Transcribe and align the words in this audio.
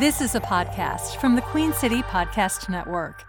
This 0.00 0.20
is 0.20 0.34
a 0.34 0.40
podcast 0.40 1.20
from 1.20 1.36
the 1.36 1.40
Queen 1.40 1.72
City 1.72 2.02
Podcast 2.02 2.68
Network. 2.68 3.24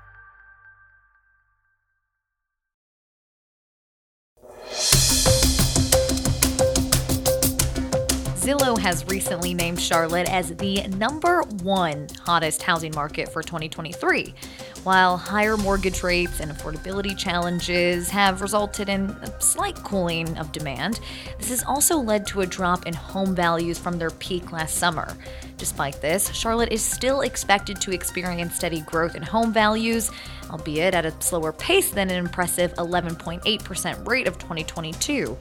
Zillow 8.46 8.78
has 8.78 9.04
recently 9.08 9.56
named 9.56 9.82
Charlotte 9.82 10.30
as 10.30 10.56
the 10.58 10.86
number 10.90 11.42
one 11.64 12.08
hottest 12.22 12.62
housing 12.62 12.94
market 12.94 13.28
for 13.34 13.42
2023. 13.42 14.36
While 14.84 15.18
higher 15.18 15.58
mortgage 15.58 16.04
rates 16.04 16.40
and 16.40 16.52
affordability 16.52 17.18
challenges 17.18 18.08
have 18.12 18.42
resulted 18.42 18.88
in 18.88 19.10
a 19.10 19.42
slight 19.42 19.78
cooling 19.78 20.38
of 20.38 20.52
demand, 20.52 21.00
this 21.40 21.50
has 21.50 21.64
also 21.64 21.98
led 21.98 22.28
to 22.28 22.42
a 22.42 22.46
drop 22.46 22.86
in 22.86 22.94
home 22.94 23.34
values 23.34 23.80
from 23.80 23.98
their 23.98 24.12
peak 24.12 24.52
last 24.52 24.76
summer. 24.76 25.18
Despite 25.58 26.00
this, 26.00 26.32
Charlotte 26.32 26.72
is 26.72 26.84
still 26.84 27.22
expected 27.22 27.82
to 27.82 27.94
experience 27.94 28.58
steady 28.58 28.82
growth 28.82 29.16
in 29.16 29.24
home 29.24 29.54
values, 29.54 30.12
albeit 30.52 30.94
at 30.94 31.08
a 31.08 31.20
slower 31.20 31.52
pace 31.52 31.90
than 31.90 32.12
an 32.12 32.18
impressive 32.18 32.72
11.8% 32.76 34.08
rate 34.08 34.28
of 34.28 34.38
2022. 34.38 35.36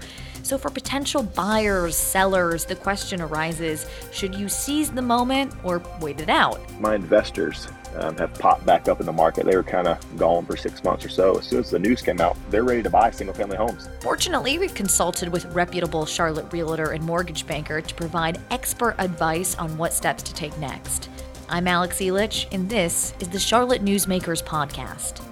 So, 0.45 0.59
for 0.59 0.69
potential 0.69 1.23
buyers, 1.23 1.97
sellers, 1.97 2.67
the 2.67 2.77
question 2.77 3.23
arises 3.23 3.87
should 4.13 4.35
you 4.35 4.51
seize 4.51 4.91
the 4.91 5.01
moment 5.01 5.55
or 5.65 5.83
wait 6.03 6.21
it 6.21 6.29
out? 6.29 6.61
My 6.79 6.95
investors 6.95 7.67
um, 7.97 8.15
have 8.19 8.35
popped 8.35 8.67
back 8.67 8.87
up 8.87 9.01
in 9.01 9.07
the 9.07 9.13
market. 9.13 9.47
They 9.47 9.57
were 9.57 9.63
kind 9.63 9.89
of 9.89 9.99
gone 10.19 10.45
for 10.45 10.55
six 10.55 10.85
months 10.85 11.03
or 11.03 11.09
so. 11.09 11.39
As 11.39 11.47
soon 11.47 11.61
as 11.61 11.71
the 11.71 11.79
news 11.79 12.03
came 12.03 12.21
out, 12.21 12.37
they're 12.51 12.63
ready 12.63 12.83
to 12.83 12.91
buy 12.91 13.11
single 13.11 13.35
family 13.35 13.57
homes. 13.57 13.89
Fortunately, 14.03 14.59
we've 14.59 14.75
consulted 14.75 15.31
with 15.31 15.47
reputable 15.47 16.05
Charlotte 16.05 16.53
realtor 16.53 16.91
and 16.91 17.03
mortgage 17.03 17.47
banker 17.47 17.81
to 17.81 17.95
provide 17.95 18.39
expert 18.51 18.97
advice 18.99 19.55
on 19.57 19.79
what 19.79 19.95
steps 19.95 20.23
to 20.25 20.35
take 20.35 20.57
next. 20.59 21.09
I'm 21.49 21.67
Alex 21.67 22.01
Elich, 22.01 22.53
and 22.53 22.69
this 22.69 23.15
is 23.19 23.29
the 23.29 23.41
Charlotte 23.41 23.83
Newsmakers 23.83 24.45
Podcast. 24.45 25.23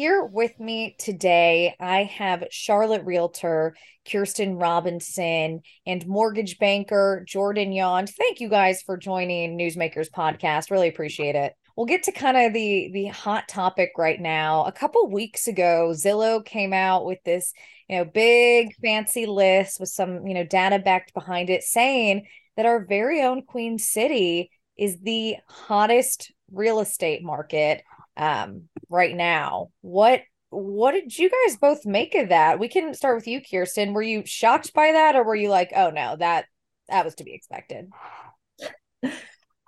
Here 0.00 0.24
with 0.24 0.58
me 0.58 0.96
today, 0.98 1.74
I 1.78 2.04
have 2.04 2.46
Charlotte 2.50 3.04
Realtor 3.04 3.76
Kirsten 4.10 4.54
Robinson 4.56 5.60
and 5.84 6.06
mortgage 6.06 6.58
banker 6.58 7.22
Jordan 7.28 7.70
Yond. 7.70 8.08
Thank 8.08 8.40
you 8.40 8.48
guys 8.48 8.80
for 8.80 8.96
joining 8.96 9.58
Newsmakers 9.58 10.08
podcast. 10.10 10.70
Really 10.70 10.88
appreciate 10.88 11.34
it. 11.34 11.52
We'll 11.76 11.84
get 11.84 12.04
to 12.04 12.12
kind 12.12 12.38
of 12.38 12.54
the 12.54 12.88
the 12.94 13.08
hot 13.08 13.46
topic 13.46 13.90
right 13.98 14.18
now. 14.18 14.64
A 14.64 14.72
couple 14.72 15.10
weeks 15.10 15.46
ago, 15.46 15.90
Zillow 15.92 16.42
came 16.42 16.72
out 16.72 17.04
with 17.04 17.18
this, 17.26 17.52
you 17.86 17.98
know, 17.98 18.06
big 18.06 18.74
fancy 18.80 19.26
list 19.26 19.80
with 19.80 19.90
some, 19.90 20.26
you 20.26 20.32
know, 20.32 20.44
data 20.44 20.78
backed 20.78 21.12
behind 21.12 21.50
it 21.50 21.62
saying 21.62 22.26
that 22.56 22.64
our 22.64 22.86
very 22.86 23.20
own 23.20 23.42
Queen 23.42 23.78
City 23.78 24.50
is 24.78 24.98
the 25.02 25.36
hottest 25.46 26.32
real 26.50 26.80
estate 26.80 27.22
market 27.22 27.82
um, 28.16 28.68
right 28.88 29.14
now. 29.14 29.68
What 29.80 30.22
what 30.50 30.92
did 30.92 31.16
you 31.16 31.30
guys 31.30 31.56
both 31.56 31.86
make 31.86 32.14
of 32.14 32.30
that? 32.30 32.58
We 32.58 32.68
can 32.68 32.92
start 32.94 33.16
with 33.16 33.28
you, 33.28 33.40
Kirsten. 33.40 33.92
Were 33.92 34.02
you 34.02 34.24
shocked 34.26 34.72
by 34.74 34.92
that, 34.92 35.14
or 35.14 35.24
were 35.24 35.36
you 35.36 35.48
like, 35.48 35.72
"Oh 35.74 35.90
no, 35.90 36.16
that 36.16 36.46
that 36.88 37.04
was 37.04 37.14
to 37.16 37.24
be 37.24 37.34
expected"? 37.34 37.90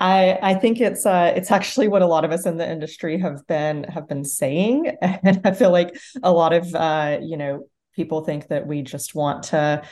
I 0.00 0.38
I 0.42 0.54
think 0.54 0.80
it's 0.80 1.06
uh 1.06 1.32
it's 1.36 1.52
actually 1.52 1.86
what 1.86 2.02
a 2.02 2.06
lot 2.06 2.24
of 2.24 2.32
us 2.32 2.44
in 2.44 2.56
the 2.56 2.68
industry 2.68 3.18
have 3.20 3.46
been 3.46 3.84
have 3.84 4.08
been 4.08 4.24
saying, 4.24 4.96
and 5.02 5.40
I 5.44 5.52
feel 5.52 5.70
like 5.70 5.96
a 6.22 6.32
lot 6.32 6.52
of 6.52 6.74
uh 6.74 7.18
you 7.22 7.36
know 7.36 7.66
people 7.94 8.24
think 8.24 8.48
that 8.48 8.66
we 8.66 8.82
just 8.82 9.14
want 9.14 9.44
to 9.44 9.82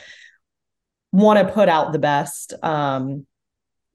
want 1.13 1.45
to 1.45 1.53
put 1.53 1.69
out 1.69 1.93
the 1.93 1.99
best 1.99 2.53
um 2.63 3.25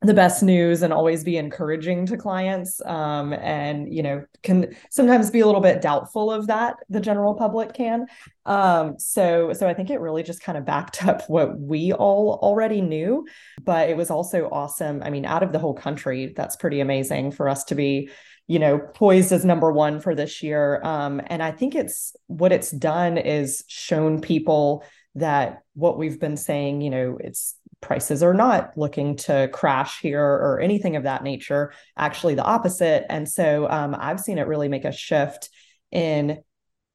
the 0.06 0.14
best 0.14 0.42
news 0.42 0.82
and 0.82 0.92
always 0.92 1.24
be 1.24 1.36
encouraging 1.36 2.06
to 2.06 2.16
clients 2.16 2.80
um, 2.86 3.32
and 3.34 3.92
you 3.92 4.02
know 4.02 4.24
can 4.42 4.74
sometimes 4.90 5.30
be 5.30 5.40
a 5.40 5.46
little 5.46 5.60
bit 5.60 5.82
doubtful 5.82 6.30
of 6.30 6.46
that 6.46 6.76
the 6.88 7.00
general 7.00 7.34
public 7.34 7.74
can. 7.74 8.06
Um, 8.44 8.98
so 8.98 9.52
so 9.52 9.66
i 9.68 9.74
think 9.74 9.90
it 9.90 10.00
really 10.00 10.22
just 10.22 10.42
kind 10.42 10.56
of 10.56 10.64
backed 10.64 11.04
up 11.08 11.28
what 11.28 11.58
we 11.58 11.92
all 11.92 12.38
already 12.42 12.80
knew 12.80 13.26
but 13.64 13.90
it 13.90 13.96
was 13.96 14.10
also 14.10 14.48
awesome. 14.50 15.02
I 15.02 15.10
mean 15.10 15.24
out 15.24 15.42
of 15.42 15.52
the 15.52 15.58
whole 15.58 15.74
country 15.74 16.32
that's 16.36 16.56
pretty 16.56 16.80
amazing 16.80 17.32
for 17.32 17.48
us 17.48 17.64
to 17.64 17.74
be 17.74 18.10
you 18.46 18.58
know 18.58 18.78
poised 18.78 19.32
as 19.32 19.44
number 19.44 19.72
one 19.72 20.00
for 20.00 20.14
this 20.14 20.42
year. 20.42 20.80
Um, 20.82 21.20
and 21.26 21.42
i 21.42 21.50
think 21.50 21.74
it's 21.74 22.14
what 22.26 22.52
it's 22.52 22.70
done 22.70 23.18
is 23.18 23.64
shown 23.66 24.20
people 24.20 24.84
that 25.16 25.62
what 25.74 25.98
we've 25.98 26.20
been 26.20 26.36
saying 26.36 26.82
you 26.82 26.90
know 26.90 27.18
it's 27.20 27.56
prices 27.86 28.22
are 28.22 28.34
not 28.34 28.76
looking 28.76 29.16
to 29.16 29.48
crash 29.52 30.00
here 30.00 30.22
or 30.22 30.60
anything 30.60 30.96
of 30.96 31.04
that 31.04 31.22
nature. 31.22 31.72
Actually 31.96 32.34
the 32.34 32.44
opposite. 32.44 33.06
And 33.08 33.28
so 33.28 33.68
um, 33.70 33.96
i've 33.98 34.20
seen 34.20 34.38
it 34.38 34.46
really 34.46 34.68
make 34.68 34.84
a 34.84 34.92
shift 34.92 35.48
in 35.90 36.42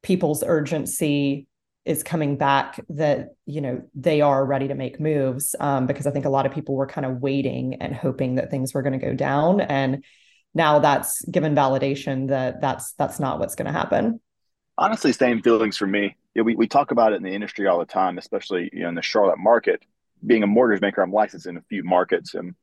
people's 0.03 0.43
urgency 0.45 1.47
is 1.85 2.03
coming 2.03 2.37
back 2.37 2.79
that 2.89 3.29
you 3.45 3.61
know 3.61 3.81
they 3.95 4.21
are 4.21 4.45
ready 4.45 4.67
to 4.67 4.75
make 4.75 4.99
moves 4.99 5.55
um, 5.59 5.87
because 5.87 6.05
i 6.05 6.11
think 6.11 6.25
a 6.25 6.29
lot 6.29 6.45
of 6.45 6.51
people 6.51 6.75
were 6.75 6.85
kind 6.85 7.05
of 7.05 7.21
waiting 7.21 7.75
and 7.75 7.95
hoping 7.95 8.35
that 8.35 8.51
things 8.51 8.73
were 8.73 8.83
going 8.83 8.99
to 8.99 9.03
go 9.03 9.15
down. 9.15 9.61
And 9.61 10.03
now 10.53 10.79
that's 10.79 11.23
given 11.25 11.55
validation 11.55 12.27
that 12.27 12.61
that's 12.61 12.93
that's 12.93 13.19
not 13.19 13.39
what's 13.39 13.55
going 13.55 13.67
to 13.67 13.71
happen. 13.71 14.19
Honestly 14.77 15.13
same 15.13 15.41
feelings 15.41 15.77
for 15.77 15.87
me. 15.87 16.17
Yeah, 16.35 16.43
we, 16.43 16.55
we 16.55 16.67
talk 16.67 16.91
about 16.91 17.13
it 17.13 17.17
in 17.17 17.23
the 17.23 17.33
industry 17.33 17.67
all 17.67 17.79
the 17.79 17.85
time 17.85 18.17
especially 18.17 18.69
you 18.73 18.83
know 18.83 18.89
in 18.89 18.95
the 18.95 19.01
charlotte 19.01 19.39
market 19.39 19.83
being 20.25 20.43
a 20.43 20.47
mortgage 20.47 20.81
maker, 20.81 21.01
I'm 21.01 21.11
licensed 21.11 21.47
in 21.47 21.57
a 21.57 21.61
few 21.69 21.83
markets 21.83 22.35
in 22.35 22.55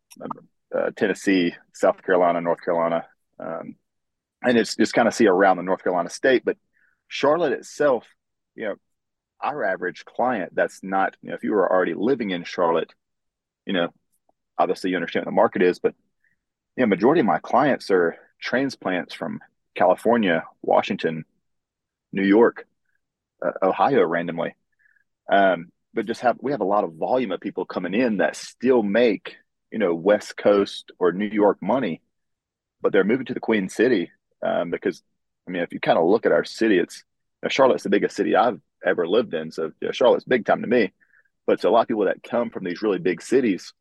uh, 0.74 0.90
Tennessee, 0.96 1.54
South 1.74 2.02
Carolina, 2.02 2.40
North 2.40 2.62
Carolina, 2.62 3.06
um, 3.38 3.76
and 4.42 4.56
it's 4.56 4.76
just 4.76 4.94
kind 4.94 5.08
of 5.08 5.14
see 5.14 5.26
around 5.26 5.56
the 5.56 5.62
North 5.62 5.82
Carolina 5.82 6.10
state. 6.10 6.44
But 6.44 6.56
Charlotte 7.08 7.52
itself, 7.52 8.06
you 8.54 8.66
know, 8.66 8.74
our 9.40 9.64
average 9.64 10.04
client 10.04 10.54
that's 10.54 10.80
not, 10.82 11.16
you 11.22 11.30
know, 11.30 11.34
if 11.34 11.44
you 11.44 11.52
were 11.52 11.70
already 11.70 11.94
living 11.94 12.30
in 12.30 12.44
Charlotte, 12.44 12.92
you 13.66 13.72
know, 13.72 13.88
obviously 14.58 14.90
you 14.90 14.96
understand 14.96 15.24
what 15.24 15.30
the 15.30 15.34
market 15.34 15.62
is, 15.62 15.78
but 15.78 15.94
you 16.76 16.82
know, 16.82 16.86
majority 16.86 17.20
of 17.20 17.26
my 17.26 17.38
clients 17.38 17.90
are 17.90 18.16
transplants 18.40 19.14
from 19.14 19.40
California, 19.74 20.44
Washington, 20.62 21.24
New 22.12 22.24
York, 22.24 22.66
uh, 23.44 23.52
Ohio, 23.62 24.04
randomly. 24.04 24.54
Um, 25.30 25.70
but 25.98 26.06
just 26.06 26.20
have 26.20 26.36
we 26.40 26.52
have 26.52 26.60
a 26.60 26.64
lot 26.64 26.84
of 26.84 26.92
volume 26.92 27.32
of 27.32 27.40
people 27.40 27.64
coming 27.64 27.92
in 27.92 28.18
that 28.18 28.36
still 28.36 28.84
make 28.84 29.34
you 29.72 29.80
know 29.80 29.92
West 29.92 30.36
Coast 30.36 30.92
or 31.00 31.10
New 31.10 31.26
York 31.26 31.58
money, 31.60 32.02
but 32.80 32.92
they're 32.92 33.02
moving 33.02 33.26
to 33.26 33.34
the 33.34 33.40
Queen 33.40 33.68
City 33.68 34.12
um, 34.40 34.70
because 34.70 35.02
I 35.48 35.50
mean 35.50 35.60
if 35.60 35.72
you 35.72 35.80
kind 35.80 35.98
of 35.98 36.04
look 36.04 36.24
at 36.24 36.30
our 36.30 36.44
city, 36.44 36.78
it's 36.78 37.02
you 37.42 37.46
know, 37.46 37.48
Charlotte's 37.48 37.82
the 37.82 37.90
biggest 37.90 38.14
city 38.14 38.36
I've 38.36 38.60
ever 38.86 39.08
lived 39.08 39.34
in, 39.34 39.50
so 39.50 39.72
you 39.80 39.88
know, 39.88 39.90
Charlotte's 39.90 40.24
big 40.24 40.46
time 40.46 40.62
to 40.62 40.68
me. 40.68 40.92
But 41.48 41.54
it's 41.54 41.64
a 41.64 41.68
lot 41.68 41.80
of 41.80 41.88
people 41.88 42.04
that 42.04 42.22
come 42.22 42.50
from 42.50 42.62
these 42.62 42.80
really 42.80 43.00
big 43.00 43.20
cities 43.20 43.72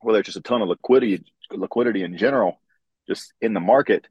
where 0.00 0.14
there's 0.14 0.26
just 0.26 0.38
a 0.38 0.42
ton 0.42 0.60
of 0.60 0.66
liquidity 0.66 1.22
liquidity 1.52 2.02
in 2.02 2.18
general 2.18 2.60
just 3.06 3.32
in 3.40 3.54
the 3.54 3.60
market, 3.60 4.08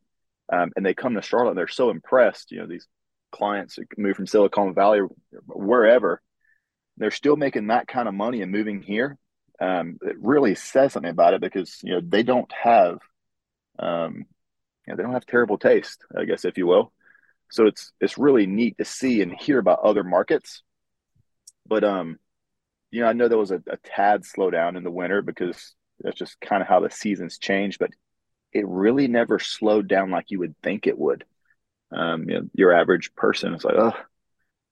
um, 0.50 0.72
and 0.78 0.86
they 0.86 0.94
come 0.94 1.16
to 1.16 1.22
Charlotte 1.22 1.50
and 1.50 1.58
they're 1.58 1.68
so 1.68 1.90
impressed. 1.90 2.54
You 2.54 2.62
know 2.62 2.68
these 2.68 2.88
clients 3.34 3.78
move 3.98 4.16
from 4.16 4.28
Silicon 4.28 4.74
Valley 4.74 5.02
wherever 5.46 6.22
they're 6.98 7.12
still 7.12 7.36
making 7.36 7.68
that 7.68 7.88
kind 7.88 8.08
of 8.08 8.14
money 8.14 8.42
and 8.42 8.52
moving 8.52 8.82
here. 8.82 9.18
Um, 9.60 9.98
it 10.02 10.16
really 10.20 10.56
says 10.56 10.94
something 10.94 11.12
about 11.12 11.34
it 11.34 11.42
because 11.42 11.80
you 11.84 11.94
know 11.94 12.02
they 12.04 12.24
don't 12.24 12.52
have, 12.52 13.00
um, 13.80 14.26
you 14.86 14.94
know, 14.94 14.96
they 14.96 15.04
don't 15.04 15.14
have 15.14 15.26
terrible 15.26 15.58
taste, 15.58 16.04
I 16.16 16.26
guess, 16.26 16.46
if 16.46 16.58
you 16.58 16.68
will. 16.68 16.92
So 17.50 17.66
it's 17.66 17.92
it's 18.00 18.18
really 18.18 18.46
neat 18.46 18.78
to 18.78 18.86
see 18.86 19.22
and 19.22 19.34
hear 19.34 19.58
about 19.60 19.80
other 19.80 20.04
markets. 20.04 20.64
But 21.66 21.84
um, 21.84 22.20
you 22.92 23.02
know, 23.02 23.08
I 23.08 23.14
know 23.14 23.28
there 23.28 23.38
was 23.38 23.52
a, 23.52 23.62
a 23.68 23.78
tad 23.78 24.24
slowdown 24.24 24.78
in 24.78 24.84
the 24.84 24.92
winter 24.92 25.22
because 25.22 25.74
that's 26.00 26.18
just 26.18 26.40
kind 26.40 26.62
of 26.62 26.68
how 26.68 26.80
the 26.80 26.92
seasons 26.92 27.38
change. 27.38 27.80
But 27.80 27.92
it 28.54 28.68
really 28.68 29.08
never 29.08 29.40
slowed 29.40 29.88
down 29.88 30.12
like 30.12 30.30
you 30.30 30.40
would 30.40 30.56
think 30.62 30.88
it 30.88 30.98
would. 30.98 31.26
Um, 31.92 32.30
you 32.30 32.36
know, 32.36 32.50
your 32.54 32.74
average 32.74 33.16
person 33.16 33.54
is 33.54 33.64
like, 33.64 33.76
oh, 33.78 33.94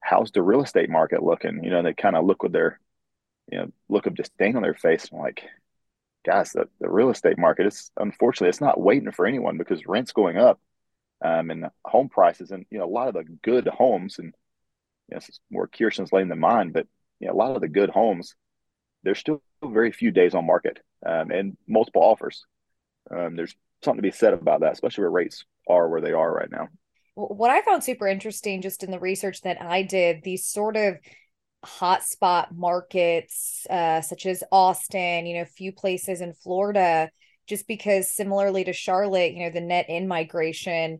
how's 0.05 0.31
the 0.31 0.43
real 0.43 0.61
estate 0.61 0.89
market 0.89 1.23
looking? 1.23 1.63
You 1.63 1.71
know, 1.71 1.81
they 1.81 1.93
kind 1.93 2.15
of 2.15 2.25
look 2.25 2.43
with 2.43 2.51
their, 2.51 2.79
you 3.51 3.57
know, 3.57 3.71
look 3.89 4.05
of 4.05 4.13
disdain 4.13 4.55
on 4.55 4.61
their 4.61 4.75
face. 4.75 5.09
I'm 5.11 5.17
like, 5.17 5.43
guys, 6.23 6.51
the, 6.51 6.69
the 6.79 6.89
real 6.89 7.09
estate 7.09 7.39
market 7.39 7.65
is 7.65 7.91
unfortunately 7.97 8.49
it's 8.49 8.61
not 8.61 8.79
waiting 8.79 9.11
for 9.11 9.25
anyone 9.25 9.57
because 9.57 9.87
rent's 9.87 10.11
going 10.11 10.37
up, 10.37 10.59
um, 11.23 11.49
and 11.49 11.65
home 11.83 12.09
prices 12.09 12.51
and 12.51 12.65
you 12.69 12.77
know 12.77 12.85
a 12.85 12.95
lot 12.97 13.07
of 13.07 13.15
the 13.15 13.23
good 13.23 13.67
homes 13.67 14.19
and 14.19 14.35
you 15.09 15.15
know, 15.15 15.17
is 15.17 15.39
more 15.49 15.67
Kirsten's 15.67 16.13
lane 16.13 16.27
than 16.29 16.39
mine, 16.39 16.71
but 16.71 16.87
you 17.19 17.27
know, 17.27 17.33
a 17.33 17.35
lot 17.35 17.55
of 17.55 17.61
the 17.61 17.67
good 17.67 17.89
homes, 17.89 18.35
there's 19.01 19.19
still 19.19 19.41
very 19.63 19.91
few 19.91 20.11
days 20.11 20.35
on 20.35 20.45
market 20.45 20.79
um, 21.03 21.31
and 21.31 21.57
multiple 21.67 22.03
offers. 22.03 22.45
Um, 23.09 23.35
there's 23.35 23.55
something 23.83 24.03
to 24.03 24.07
be 24.07 24.15
said 24.15 24.33
about 24.33 24.59
that, 24.59 24.73
especially 24.73 25.03
where 25.03 25.11
rates 25.11 25.45
are 25.67 25.89
where 25.89 26.01
they 26.01 26.11
are 26.11 26.31
right 26.31 26.51
now 26.51 26.69
what 27.15 27.49
I 27.49 27.61
found 27.61 27.83
super 27.83 28.07
interesting 28.07 28.61
just 28.61 28.83
in 28.83 28.91
the 28.91 28.99
research 28.99 29.41
that 29.41 29.61
I 29.61 29.83
did, 29.83 30.21
these 30.23 30.45
sort 30.45 30.75
of 30.75 30.97
hotspot 31.65 32.51
markets 32.51 33.65
uh, 33.69 34.01
such 34.01 34.25
as 34.25 34.43
Austin, 34.51 35.25
you 35.25 35.35
know, 35.35 35.41
a 35.41 35.45
few 35.45 35.71
places 35.71 36.21
in 36.21 36.33
Florida, 36.33 37.09
just 37.47 37.67
because 37.67 38.11
similarly 38.11 38.63
to 38.65 38.73
Charlotte, 38.73 39.33
you 39.33 39.43
know, 39.43 39.49
the 39.49 39.61
net 39.61 39.89
in 39.89 40.07
migration 40.07 40.99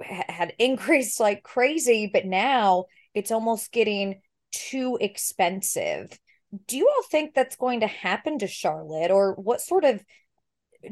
had 0.00 0.52
increased 0.58 1.18
like 1.20 1.42
crazy, 1.42 2.08
but 2.12 2.24
now 2.24 2.84
it's 3.14 3.30
almost 3.30 3.72
getting 3.72 4.20
too 4.52 4.98
expensive. 5.00 6.18
Do 6.66 6.76
you 6.76 6.88
all 6.88 7.02
think 7.10 7.34
that's 7.34 7.56
going 7.56 7.80
to 7.80 7.86
happen 7.86 8.38
to 8.38 8.46
Charlotte, 8.46 9.10
or 9.10 9.34
what 9.34 9.60
sort 9.60 9.84
of 9.84 10.02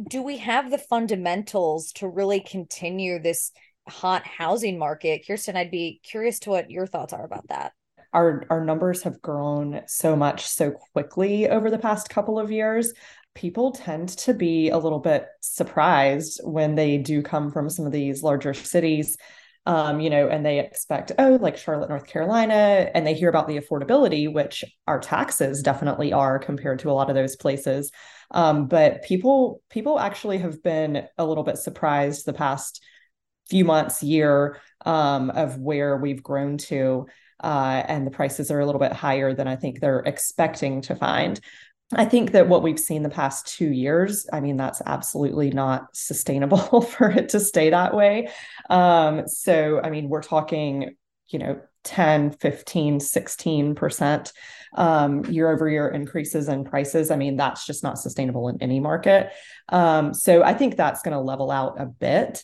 do 0.08 0.22
we 0.22 0.38
have 0.38 0.70
the 0.70 0.78
fundamentals 0.78 1.92
to 1.92 2.08
really 2.08 2.40
continue 2.40 3.18
this 3.20 3.52
hot 3.88 4.26
housing 4.26 4.78
market? 4.78 5.26
Kirsten, 5.26 5.56
I'd 5.56 5.70
be 5.70 6.00
curious 6.02 6.38
to 6.40 6.50
what 6.50 6.70
your 6.70 6.86
thoughts 6.86 7.12
are 7.12 7.24
about 7.24 7.48
that. 7.48 7.72
Our 8.12 8.44
our 8.48 8.64
numbers 8.64 9.02
have 9.02 9.20
grown 9.20 9.82
so 9.86 10.14
much 10.14 10.46
so 10.46 10.70
quickly 10.70 11.48
over 11.48 11.70
the 11.70 11.78
past 11.78 12.08
couple 12.08 12.38
of 12.38 12.50
years. 12.50 12.92
People 13.34 13.72
tend 13.72 14.10
to 14.10 14.32
be 14.32 14.68
a 14.68 14.78
little 14.78 15.00
bit 15.00 15.26
surprised 15.40 16.40
when 16.44 16.76
they 16.76 16.98
do 16.98 17.22
come 17.22 17.50
from 17.50 17.68
some 17.68 17.86
of 17.86 17.92
these 17.92 18.22
larger 18.22 18.54
cities 18.54 19.16
um, 19.66 20.00
you 20.00 20.10
know, 20.10 20.28
and 20.28 20.44
they 20.44 20.58
expect, 20.58 21.12
oh, 21.18 21.38
like 21.40 21.56
Charlotte, 21.56 21.88
North 21.88 22.06
Carolina, 22.06 22.90
and 22.94 23.06
they 23.06 23.14
hear 23.14 23.30
about 23.30 23.48
the 23.48 23.58
affordability, 23.58 24.30
which 24.30 24.62
our 24.86 25.00
taxes 25.00 25.62
definitely 25.62 26.12
are 26.12 26.38
compared 26.38 26.80
to 26.80 26.90
a 26.90 26.92
lot 26.92 27.08
of 27.08 27.16
those 27.16 27.36
places. 27.36 27.90
Um, 28.30 28.66
but 28.66 29.02
people 29.04 29.62
people 29.70 29.98
actually 29.98 30.38
have 30.38 30.62
been 30.62 31.06
a 31.16 31.24
little 31.24 31.44
bit 31.44 31.56
surprised 31.56 32.26
the 32.26 32.32
past 32.32 32.82
few 33.48 33.64
months, 33.64 34.02
year 34.02 34.58
um, 34.84 35.30
of 35.30 35.58
where 35.58 35.96
we've 35.96 36.22
grown 36.22 36.58
to. 36.58 37.06
Uh, 37.42 37.82
and 37.88 38.06
the 38.06 38.10
prices 38.10 38.50
are 38.50 38.60
a 38.60 38.66
little 38.66 38.78
bit 38.78 38.92
higher 38.92 39.34
than 39.34 39.48
I 39.48 39.56
think 39.56 39.80
they're 39.80 40.00
expecting 40.00 40.80
to 40.82 40.96
find. 40.96 41.40
I 41.92 42.06
think 42.06 42.32
that 42.32 42.48
what 42.48 42.62
we've 42.62 42.78
seen 42.78 43.02
the 43.02 43.10
past 43.10 43.46
two 43.46 43.70
years, 43.70 44.26
I 44.32 44.40
mean, 44.40 44.56
that's 44.56 44.80
absolutely 44.86 45.50
not 45.50 45.94
sustainable 45.94 46.80
for 46.80 47.10
it 47.10 47.30
to 47.30 47.40
stay 47.40 47.70
that 47.70 47.94
way. 47.94 48.28
Um, 48.70 49.28
so, 49.28 49.80
I 49.82 49.90
mean, 49.90 50.08
we're 50.08 50.22
talking, 50.22 50.96
you 51.28 51.38
know, 51.38 51.60
10, 51.84 52.30
15, 52.30 52.98
16% 52.98 54.32
um, 54.76 55.24
year 55.26 55.50
over 55.50 55.68
year 55.68 55.88
increases 55.88 56.48
in 56.48 56.64
prices. 56.64 57.10
I 57.10 57.16
mean, 57.16 57.36
that's 57.36 57.66
just 57.66 57.82
not 57.82 57.98
sustainable 57.98 58.48
in 58.48 58.60
any 58.62 58.80
market. 58.80 59.30
Um, 59.68 60.14
so 60.14 60.42
I 60.42 60.54
think 60.54 60.76
that's 60.76 61.02
going 61.02 61.12
to 61.12 61.20
level 61.20 61.50
out 61.50 61.80
a 61.80 61.86
bit 61.86 62.42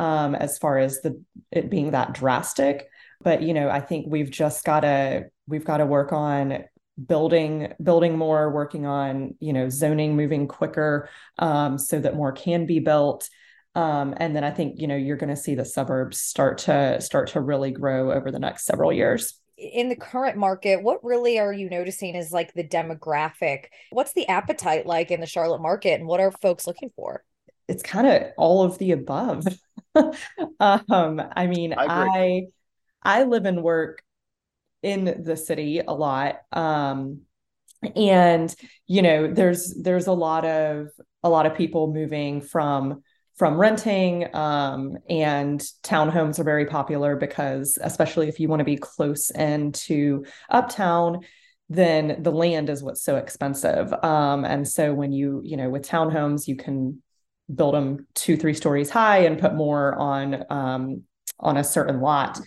um, 0.00 0.34
as 0.34 0.56
far 0.56 0.78
as 0.78 1.02
the 1.02 1.22
it 1.52 1.70
being 1.70 1.90
that 1.90 2.14
drastic. 2.14 2.88
But 3.22 3.42
you 3.42 3.52
know, 3.52 3.68
I 3.68 3.80
think 3.80 4.06
we've 4.08 4.30
just 4.30 4.64
got 4.64 4.80
to 4.80 5.26
we've 5.46 5.64
got 5.64 5.76
to 5.76 5.86
work 5.86 6.12
on 6.12 6.64
building 7.06 7.72
building 7.82 8.16
more 8.18 8.50
working 8.50 8.86
on 8.86 9.34
you 9.40 9.52
know 9.52 9.68
zoning 9.68 10.16
moving 10.16 10.48
quicker 10.48 11.08
um, 11.38 11.76
so 11.78 12.00
that 12.00 12.16
more 12.16 12.32
can 12.32 12.66
be 12.66 12.80
built. 12.80 13.28
Um, 13.76 14.14
and 14.16 14.34
then 14.34 14.42
i 14.42 14.50
think 14.50 14.80
you 14.80 14.88
know 14.88 14.96
you're 14.96 15.16
going 15.16 15.30
to 15.30 15.40
see 15.40 15.54
the 15.54 15.64
suburbs 15.64 16.18
start 16.18 16.58
to 16.58 17.00
start 17.00 17.28
to 17.28 17.40
really 17.40 17.70
grow 17.70 18.10
over 18.10 18.32
the 18.32 18.40
next 18.40 18.64
several 18.64 18.92
years. 18.92 19.34
In 19.56 19.90
the 19.90 19.96
current 19.96 20.38
market 20.38 20.82
what 20.82 21.04
really 21.04 21.38
are 21.38 21.52
you 21.52 21.68
noticing 21.68 22.14
is 22.14 22.32
like 22.32 22.54
the 22.54 22.66
demographic? 22.66 23.66
What's 23.90 24.14
the 24.14 24.26
appetite 24.26 24.86
like 24.86 25.10
in 25.10 25.20
the 25.20 25.26
charlotte 25.26 25.60
market 25.60 26.00
and 26.00 26.08
what 26.08 26.20
are 26.20 26.32
folks 26.32 26.66
looking 26.66 26.90
for 26.96 27.22
it's 27.70 27.82
kind 27.82 28.06
of 28.06 28.32
all 28.36 28.64
of 28.64 28.78
the 28.78 28.92
above. 28.92 29.46
Um, 30.60 31.20
i 31.34 31.48
mean 31.48 31.72
I, 31.72 31.86
I 31.88 32.42
i 33.02 33.22
live 33.24 33.44
and 33.44 33.60
work 33.60 34.04
in 34.84 35.22
the 35.24 35.36
city 35.36 35.80
a 35.80 35.92
lot 35.92 36.36
um, 36.52 37.22
and 37.96 38.54
you 38.86 39.02
know 39.02 39.26
there's 39.26 39.74
there's 39.74 40.06
a 40.06 40.12
lot 40.12 40.44
of 40.44 40.90
a 41.24 41.28
lot 41.28 41.46
of 41.46 41.56
people 41.56 41.92
moving 41.92 42.40
from 42.40 43.02
from 43.36 43.58
renting 43.58 44.32
um, 44.32 44.96
and 45.08 45.60
townhomes 45.82 46.38
are 46.38 46.44
very 46.44 46.66
popular 46.66 47.16
because 47.16 47.76
especially 47.82 48.28
if 48.28 48.38
you 48.38 48.46
want 48.46 48.60
to 48.60 48.64
be 48.64 48.76
close 48.76 49.30
in 49.30 49.72
to 49.72 50.24
uptown 50.50 51.20
then 51.70 52.20
the 52.22 52.32
land 52.32 52.68
is 52.68 52.82
what's 52.82 53.02
so 53.02 53.16
expensive. 53.16 53.94
Um, 54.04 54.44
and 54.44 54.66
so 54.66 54.92
when 54.92 55.12
you 55.12 55.40
you 55.44 55.56
know 55.56 55.70
with 55.70 55.88
townhomes 55.88 56.46
you 56.48 56.56
can 56.56 57.00
build 57.54 57.74
them 57.74 58.06
two 58.14 58.36
three 58.36 58.54
stories 58.54 58.90
high 58.90 59.18
and 59.18 59.38
put 59.38 59.54
more 59.54 59.94
on 59.94 60.44
um, 60.50 61.02
on 61.38 61.56
a 61.56 61.64
certain 61.64 62.00
lot 62.00 62.40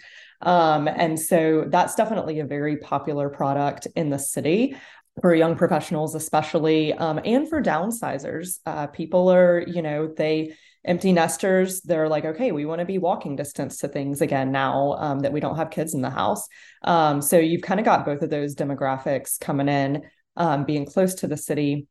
um, 0.44 0.88
and 0.90 1.20
so 1.20 1.66
that's 1.68 1.96
definitely 1.96 2.40
a 2.40 2.46
very 2.46 2.78
popular 2.78 3.30
product 3.30 3.88
in 3.96 4.10
the 4.10 4.20
city 4.20 4.76
for 5.22 5.34
young 5.34 5.56
professionals, 5.56 6.16
especially, 6.16 6.94
um, 6.94 7.20
and 7.24 7.48
for 7.48 7.62
downsizers. 7.62 8.60
Uh, 8.66 8.88
people 8.88 9.32
are, 9.32 9.64
you 9.68 9.82
know, 9.82 10.08
they 10.08 10.56
empty 10.86 11.14
nesters, 11.14 11.82
they're 11.82 12.10
like, 12.10 12.26
okay, 12.26 12.52
we 12.52 12.66
want 12.66 12.80
to 12.80 12.86
be 12.86 12.98
walking 12.98 13.38
distance 13.38 13.78
to 13.78 13.88
things 13.88 14.22
again 14.22 14.52
now 14.52 14.94
um, 14.94 15.20
that 15.20 15.32
we 15.32 15.40
don't 15.40 15.56
have 15.56 15.70
kids 15.70 15.94
in 15.94 16.02
the 16.02 16.10
house. 16.10 16.46
Um, 16.84 17.22
so 17.22 17.40
you've 17.40 17.62
kind 17.62 17.80
of 17.80 17.86
got 17.86 18.06
both 18.06 18.22
of 18.22 18.30
those 18.30 18.54
demographics 18.54 19.40
coming 19.40 19.70
in, 19.70 20.02
um, 20.36 20.66
being 20.66 20.86
close 20.86 21.16
to 21.16 21.28
the 21.28 21.38
city 21.38 21.88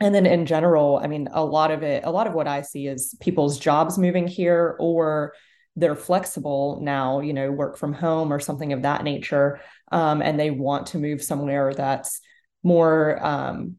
and 0.00 0.14
then 0.14 0.26
in 0.26 0.46
general 0.46 1.00
i 1.02 1.06
mean 1.06 1.28
a 1.32 1.44
lot 1.44 1.70
of 1.70 1.82
it 1.82 2.04
a 2.04 2.10
lot 2.10 2.26
of 2.26 2.34
what 2.34 2.48
i 2.48 2.62
see 2.62 2.86
is 2.86 3.14
people's 3.20 3.58
jobs 3.58 3.98
moving 3.98 4.26
here 4.26 4.76
or 4.78 5.32
they're 5.78 5.94
flexible 5.94 6.80
now, 6.82 7.20
you 7.20 7.32
know, 7.32 7.52
work 7.52 7.76
from 7.76 7.92
home 7.92 8.32
or 8.32 8.40
something 8.40 8.72
of 8.72 8.82
that 8.82 9.04
nature, 9.04 9.60
um, 9.92 10.20
and 10.20 10.38
they 10.38 10.50
want 10.50 10.88
to 10.88 10.98
move 10.98 11.22
somewhere 11.22 11.72
that's 11.72 12.20
more, 12.62 13.24
um, 13.24 13.76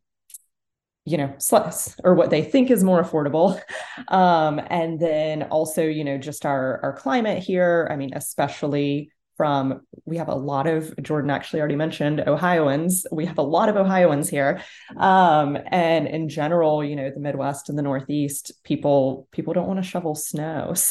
you 1.06 1.18
know, 1.18 1.36
less 1.52 1.96
or 2.04 2.14
what 2.14 2.30
they 2.30 2.42
think 2.42 2.72
is 2.72 2.84
more 2.84 3.04
affordable. 3.04 3.62
Um, 4.08 4.62
and 4.70 4.98
then 5.00 5.44
also, 5.44 5.84
you 5.84 6.04
know, 6.06 6.18
just 6.18 6.46
our 6.46 6.80
our 6.82 6.94
climate 6.94 7.44
here. 7.44 7.88
I 7.92 7.98
mean, 7.98 8.12
especially 8.14 9.12
from 9.40 9.80
we 10.04 10.18
have 10.18 10.28
a 10.28 10.36
lot 10.36 10.68
of 10.68 10.94
jordan 11.02 11.30
actually 11.30 11.62
already 11.62 11.78
mentioned 11.78 12.20
ohioans. 12.28 13.06
We 13.10 13.26
have 13.26 13.38
a 13.38 13.42
lot 13.42 13.70
of 13.70 13.78
ohioans 13.78 14.28
here. 14.28 14.62
Um, 14.98 15.58
and 15.68 16.10
in 16.10 16.28
general 16.28 16.84
you 16.84 16.98
know 16.98 17.10
the 17.10 17.22
midwest 17.22 17.70
and 17.70 17.78
the 17.78 17.82
northeast 17.82 18.52
people 18.66 19.30
people 19.32 19.54
don't 19.54 19.66
want 19.66 19.82
to 19.82 19.90
shovel 19.90 20.14
snow. 20.14 20.74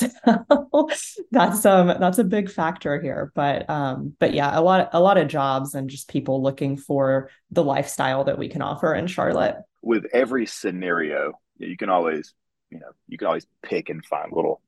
So 0.78 0.88
that's 1.30 1.66
um 1.66 1.88
that's 1.88 2.18
a 2.18 2.24
big 2.24 2.50
factor 2.50 2.98
here. 3.02 3.32
But 3.34 3.68
um 3.68 4.14
but 4.18 4.32
yeah 4.32 4.58
a 4.58 4.62
lot 4.62 4.88
a 4.94 5.00
lot 5.00 5.18
of 5.18 5.28
jobs 5.28 5.74
and 5.74 5.90
just 5.90 6.08
people 6.08 6.42
looking 6.42 6.78
for 6.78 7.28
the 7.50 7.62
lifestyle 7.62 8.24
that 8.24 8.38
we 8.38 8.48
can 8.48 8.62
offer 8.62 8.94
in 8.94 9.08
charlotte. 9.08 9.56
With 9.82 10.06
every 10.14 10.46
scenario 10.46 11.34
you 11.58 11.76
can 11.76 11.90
always 11.90 12.32
you 12.70 12.78
know 12.78 12.92
you 13.08 13.18
can 13.18 13.26
always 13.26 13.46
pick 13.62 13.90
and 13.90 14.02
find 14.06 14.32
little 14.32 14.62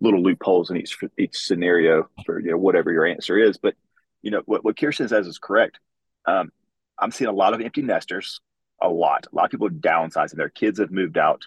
little 0.00 0.22
loopholes 0.22 0.70
in 0.70 0.76
each 0.76 0.96
each 1.18 1.36
scenario 1.36 2.08
for 2.24 2.40
you 2.40 2.50
know 2.50 2.58
whatever 2.58 2.92
your 2.92 3.06
answer 3.06 3.38
is. 3.38 3.58
But 3.58 3.74
you 4.22 4.30
know 4.30 4.42
what, 4.46 4.64
what 4.64 4.78
Kirsten 4.78 5.08
says 5.08 5.26
is 5.26 5.38
correct. 5.38 5.78
Um, 6.26 6.50
I'm 6.98 7.10
seeing 7.10 7.28
a 7.28 7.32
lot 7.32 7.54
of 7.54 7.60
empty 7.60 7.82
nesters, 7.82 8.40
a 8.82 8.88
lot. 8.88 9.26
A 9.32 9.34
lot 9.34 9.46
of 9.46 9.50
people 9.50 9.68
downsizing. 9.68 10.36
Their 10.36 10.48
kids 10.48 10.78
have 10.78 10.90
moved 10.90 11.18
out. 11.18 11.42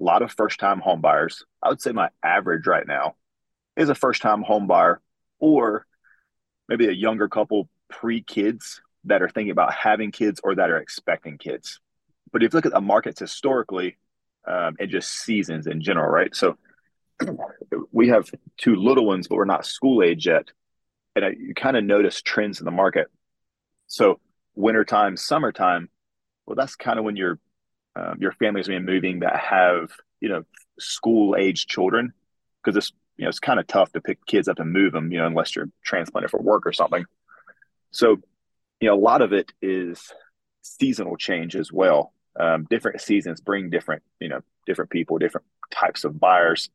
A 0.00 0.02
lot 0.02 0.22
of 0.22 0.32
first 0.32 0.58
time 0.58 0.80
home 0.80 1.00
buyers. 1.00 1.44
I 1.62 1.68
would 1.68 1.80
say 1.80 1.92
my 1.92 2.08
average 2.22 2.66
right 2.66 2.86
now 2.86 3.16
is 3.76 3.88
a 3.88 3.94
first 3.94 4.22
time 4.22 4.42
home 4.42 4.66
buyer 4.66 5.00
or 5.38 5.86
maybe 6.68 6.86
a 6.86 6.92
younger 6.92 7.28
couple 7.28 7.68
pre 7.88 8.22
kids 8.22 8.80
that 9.04 9.22
are 9.22 9.28
thinking 9.28 9.50
about 9.50 9.74
having 9.74 10.12
kids 10.12 10.40
or 10.42 10.54
that 10.54 10.70
are 10.70 10.78
expecting 10.78 11.38
kids. 11.38 11.80
But 12.32 12.42
if 12.42 12.52
you 12.52 12.56
look 12.56 12.66
at 12.66 12.72
the 12.72 12.80
markets 12.80 13.20
historically 13.20 13.98
um, 14.46 14.76
and 14.78 14.90
just 14.90 15.10
seasons 15.10 15.66
in 15.66 15.82
general, 15.82 16.08
right? 16.08 16.34
So 16.34 16.56
we 17.92 18.08
have 18.08 18.30
two 18.56 18.76
little 18.76 19.06
ones, 19.06 19.28
but 19.28 19.36
we're 19.36 19.44
not 19.44 19.66
school 19.66 20.02
age 20.02 20.26
yet. 20.26 20.48
And 21.14 21.24
I, 21.24 21.28
you 21.38 21.54
kind 21.54 21.76
of 21.76 21.84
notice 21.84 22.22
trends 22.22 22.60
in 22.60 22.64
the 22.64 22.70
market. 22.70 23.08
So 23.86 24.20
wintertime, 24.54 25.16
summertime, 25.16 25.88
well, 26.46 26.56
that's 26.56 26.76
kind 26.76 26.98
of 26.98 27.04
when 27.04 27.16
your 27.16 27.38
um, 27.94 28.16
your 28.20 28.32
families 28.32 28.68
are 28.68 28.80
moving 28.80 29.20
that 29.20 29.36
have 29.36 29.90
you 30.20 30.28
know 30.28 30.44
school 30.78 31.36
age 31.36 31.66
children 31.66 32.12
because 32.62 32.76
it's 32.76 32.92
you 33.16 33.24
know 33.24 33.28
it's 33.28 33.38
kind 33.38 33.60
of 33.60 33.66
tough 33.66 33.92
to 33.92 34.00
pick 34.00 34.24
kids 34.26 34.48
up 34.48 34.58
and 34.58 34.72
move 34.72 34.92
them 34.92 35.12
you 35.12 35.18
know 35.18 35.26
unless 35.26 35.54
you're 35.54 35.68
transplanted 35.84 36.30
for 36.30 36.40
work 36.40 36.66
or 36.66 36.72
something. 36.72 37.04
So 37.90 38.16
you 38.80 38.88
know 38.88 38.94
a 38.94 39.00
lot 39.00 39.22
of 39.22 39.32
it 39.32 39.52
is 39.60 40.12
seasonal 40.62 41.16
change 41.16 41.56
as 41.56 41.70
well. 41.70 42.12
Um, 42.38 42.66
different 42.70 43.00
seasons 43.02 43.40
bring 43.40 43.68
different 43.68 44.02
you 44.20 44.28
know 44.28 44.40
different 44.66 44.90
people, 44.90 45.18
different 45.18 45.46
types 45.70 46.04
of 46.04 46.18
buyers. 46.18 46.70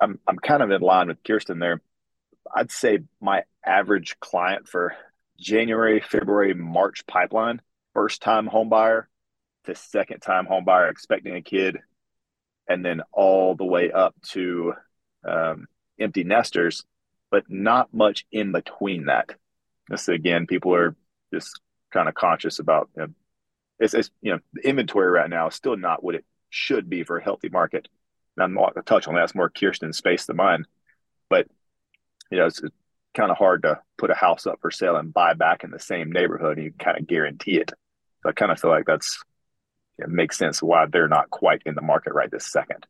I'm 0.00 0.18
I'm 0.26 0.38
kind 0.38 0.62
of 0.62 0.70
in 0.70 0.80
line 0.80 1.08
with 1.08 1.22
Kirsten 1.24 1.58
there. 1.58 1.80
I'd 2.54 2.70
say 2.70 3.00
my 3.20 3.42
average 3.64 4.18
client 4.20 4.68
for 4.68 4.94
January, 5.38 6.00
February, 6.00 6.54
March 6.54 7.06
pipeline, 7.06 7.60
first 7.94 8.22
time 8.22 8.46
home 8.46 8.68
buyer 8.68 9.08
to 9.64 9.74
second 9.74 10.20
time 10.20 10.46
home 10.46 10.64
buyer 10.64 10.88
expecting 10.88 11.34
a 11.34 11.42
kid, 11.42 11.78
and 12.68 12.84
then 12.84 13.02
all 13.12 13.54
the 13.54 13.64
way 13.64 13.90
up 13.90 14.14
to 14.30 14.72
um, 15.24 15.66
empty 15.98 16.24
nesters, 16.24 16.84
but 17.30 17.44
not 17.48 17.92
much 17.92 18.24
in 18.32 18.52
between 18.52 19.06
that. 19.06 19.30
This 19.88 20.08
again, 20.08 20.46
people 20.46 20.74
are 20.74 20.96
just 21.32 21.60
kind 21.92 22.08
of 22.08 22.14
conscious 22.14 22.58
about 22.58 22.88
you 22.96 23.02
know, 23.02 23.08
it's, 23.78 23.94
it's 23.94 24.10
you 24.20 24.32
know 24.32 24.38
the 24.54 24.68
inventory 24.68 25.10
right 25.10 25.30
now 25.30 25.48
is 25.48 25.54
still 25.54 25.76
not 25.76 26.02
what 26.02 26.14
it 26.14 26.24
should 26.50 26.88
be 26.88 27.04
for 27.04 27.18
a 27.18 27.22
healthy 27.24 27.48
market. 27.48 27.88
I'm 28.42 28.54
not 28.54 28.74
going 28.74 28.84
to 28.84 28.88
touch 28.88 29.08
on 29.08 29.14
that. 29.14 29.24
It's 29.24 29.34
more 29.34 29.50
Kirsten's 29.50 29.98
space 29.98 30.26
than 30.26 30.36
mine. 30.36 30.64
But 31.28 31.46
you 32.30 32.38
know, 32.38 32.46
it's, 32.46 32.62
it's 32.62 32.74
kind 33.14 33.30
of 33.30 33.36
hard 33.36 33.62
to 33.62 33.80
put 33.96 34.10
a 34.10 34.14
house 34.14 34.46
up 34.46 34.60
for 34.60 34.70
sale 34.70 34.96
and 34.96 35.12
buy 35.12 35.34
back 35.34 35.64
in 35.64 35.70
the 35.70 35.78
same 35.78 36.12
neighborhood. 36.12 36.58
And 36.58 36.66
you 36.66 36.72
kind 36.78 36.98
of 36.98 37.06
guarantee 37.06 37.58
it. 37.58 37.72
So 38.22 38.30
I 38.30 38.32
kind 38.32 38.52
of 38.52 38.60
feel 38.60 38.70
like 38.70 38.86
that's 38.86 39.22
it 39.98 40.08
makes 40.08 40.38
sense 40.38 40.62
why 40.62 40.86
they're 40.86 41.08
not 41.08 41.30
quite 41.30 41.62
in 41.66 41.74
the 41.74 41.82
market 41.82 42.14
right 42.14 42.30
this 42.30 42.50
second. 42.50 42.86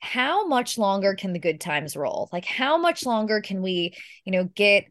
How 0.00 0.46
much 0.46 0.78
longer 0.78 1.14
can 1.14 1.32
the 1.32 1.38
good 1.38 1.60
times 1.60 1.96
roll? 1.96 2.28
Like 2.32 2.44
how 2.44 2.78
much 2.78 3.04
longer 3.04 3.40
can 3.40 3.62
we, 3.62 3.94
you 4.24 4.32
know, 4.32 4.44
get 4.44 4.84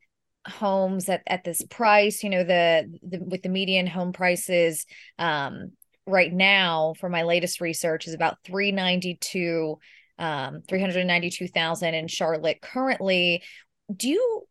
homes 0.47 1.09
at, 1.09 1.21
at 1.27 1.43
this 1.43 1.61
price? 1.69 2.23
You 2.23 2.29
know, 2.29 2.43
the, 2.43 2.91
the 3.03 3.19
with 3.23 3.43
the 3.43 3.49
median 3.49 3.87
home 3.87 4.13
prices 4.13 4.85
um 5.17 5.71
right 6.09 6.33
now 6.33 6.95
for 6.99 7.09
my 7.09 7.23
latest 7.23 7.61
research 7.61 8.07
is 8.07 8.13
about 8.13 8.37
392 8.43 9.77
um 10.19 10.61
392,000 10.67 11.93
in 11.93 12.07
Charlotte 12.07 12.61
currently. 12.61 13.43
Do 13.95 14.09
you 14.09 14.43